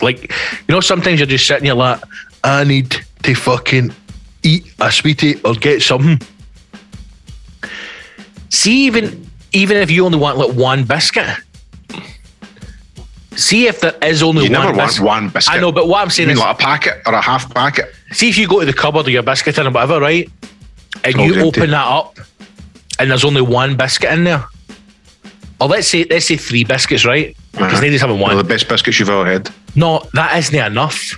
Like, 0.02 0.32
you 0.32 0.73
know, 0.73 0.80
sometimes 0.80 1.19
you're 1.19 1.28
just 1.28 1.45
sitting 1.45 1.65
here 1.65 1.73
like, 1.73 2.02
I 2.43 2.63
need 2.63 2.95
to 3.23 3.36
fucking 3.36 3.93
eat 4.43 4.73
a 4.80 4.89
sweetie 4.91 5.41
or 5.43 5.54
get 5.56 5.82
something. 5.82 6.21
See, 8.49 8.86
even 8.86 9.30
even 9.52 9.78
if 9.78 9.91
you 9.91 10.06
only 10.06 10.17
want 10.19 10.38
like 10.38 10.56
one 10.56 10.84
biscuit, 10.86 11.28
see 13.39 13.67
if 13.67 13.80
there 13.82 13.95
is 14.02 14.21
only 14.23 14.45
You 14.45 14.52
one 14.52 14.62
never 14.65 14.78
want 14.78 14.88
biscuit. 14.89 15.06
one 15.06 15.30
biscuit. 15.30 15.56
I 15.56 15.60
know, 15.60 15.71
but 15.71 15.88
what 15.88 16.02
I'm 16.02 16.10
saying 16.10 16.30
You 16.30 16.34
is, 16.34 16.39
like 16.39 16.56
a 16.56 16.60
packet 16.60 17.02
or 17.06 17.13
a 17.13 17.21
half 17.21 17.54
packet? 17.54 17.93
see 18.12 18.30
if 18.30 18.38
you 18.38 18.47
go 18.47 18.60
to 18.60 18.65
the 18.65 18.73
cupboard 18.73 19.08
or 19.08 19.12
your 19.12 19.23
biscuit 19.23 19.56
tin 19.56 19.67
or 19.67 19.71
whatever, 19.71 19.99
right? 19.99 20.30
And 21.04 21.15
you 21.15 21.34
empty. 21.36 21.41
open 21.41 21.69
that 21.71 21.88
up, 21.88 22.17
and 22.99 23.10
there's 23.12 23.23
only 23.23 23.41
one 23.41 23.75
biscuit 23.78 24.12
in 24.12 24.23
there. 24.25 24.43
Or 25.62 25.67
let's 25.67 25.88
say 25.88 26.06
let's 26.10 26.25
say 26.25 26.38
three 26.38 26.63
biscuits, 26.63 27.06
right? 27.06 27.36
Because 27.52 27.65
Uh-huh. 27.73 27.75
nobody's 27.82 28.02
having 28.02 28.19
One 28.19 28.38
the 28.38 28.43
best 28.43 28.67
biscuits 28.69 28.99
you've 28.99 29.10
ever 29.10 29.25
had. 29.30 29.49
No, 29.75 30.08
that 30.13 30.38
isn't 30.38 30.56
enough. 30.56 31.17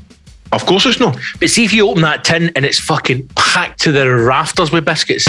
Of 0.51 0.65
course 0.65 0.85
it's 0.85 0.99
not. 0.99 1.17
But 1.39 1.49
see 1.49 1.63
if 1.63 1.71
you 1.73 1.87
open 1.87 2.01
that 2.01 2.23
tin 2.25 2.51
and 2.55 2.65
it's 2.65 2.79
fucking 2.79 3.29
packed 3.35 3.79
to 3.81 3.91
the 3.91 4.09
rafters 4.13 4.71
with 4.71 4.83
biscuits. 4.83 5.25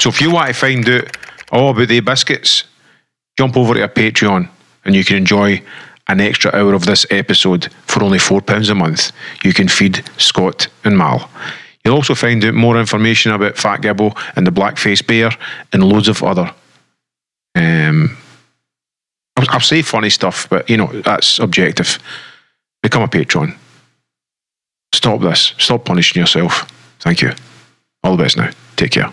So 0.00 0.10
if 0.10 0.20
you 0.20 0.30
want 0.30 0.48
to 0.48 0.54
find 0.54 0.88
out 0.88 1.16
all 1.50 1.70
about 1.70 1.88
the 1.88 2.00
biscuits, 2.00 2.64
jump 3.38 3.56
over 3.56 3.74
to 3.74 3.86
Patreon 3.86 4.48
and 4.84 4.96
you 4.96 5.04
can 5.04 5.16
enjoy 5.16 5.62
an 6.08 6.20
extra 6.20 6.50
hour 6.52 6.74
of 6.74 6.86
this 6.86 7.06
episode 7.10 7.72
for 7.86 8.02
only 8.02 8.18
£4 8.18 8.68
a 8.68 8.74
month. 8.74 9.12
You 9.44 9.52
can 9.52 9.68
feed 9.68 10.02
Scott 10.16 10.66
and 10.82 10.98
Mal. 10.98 11.30
You'll 11.84 11.94
also 11.94 12.16
find 12.16 12.44
out 12.44 12.54
more 12.54 12.80
information 12.80 13.30
about 13.30 13.56
Fat 13.56 13.80
Gibbo 13.80 14.12
and 14.34 14.44
the 14.44 14.50
Blackface 14.50 15.06
Bear 15.06 15.30
and 15.72 15.84
loads 15.84 16.08
of 16.08 16.24
other. 16.24 16.52
Um, 17.54 18.16
I'll, 19.36 19.46
I'll 19.50 19.60
say 19.60 19.82
funny 19.82 20.10
stuff, 20.10 20.48
but 20.50 20.68
you 20.68 20.76
know, 20.76 20.88
that's 21.02 21.38
objective. 21.38 22.00
Become 22.82 23.02
a 23.02 23.08
patron. 23.08 23.54
Stop 24.92 25.20
this. 25.20 25.54
Stop 25.58 25.84
punishing 25.84 26.20
yourself. 26.20 26.66
Thank 26.98 27.22
you. 27.22 27.30
All 28.02 28.16
the 28.16 28.24
best 28.24 28.36
now. 28.36 28.50
Take 28.74 28.92
care. 28.92 29.12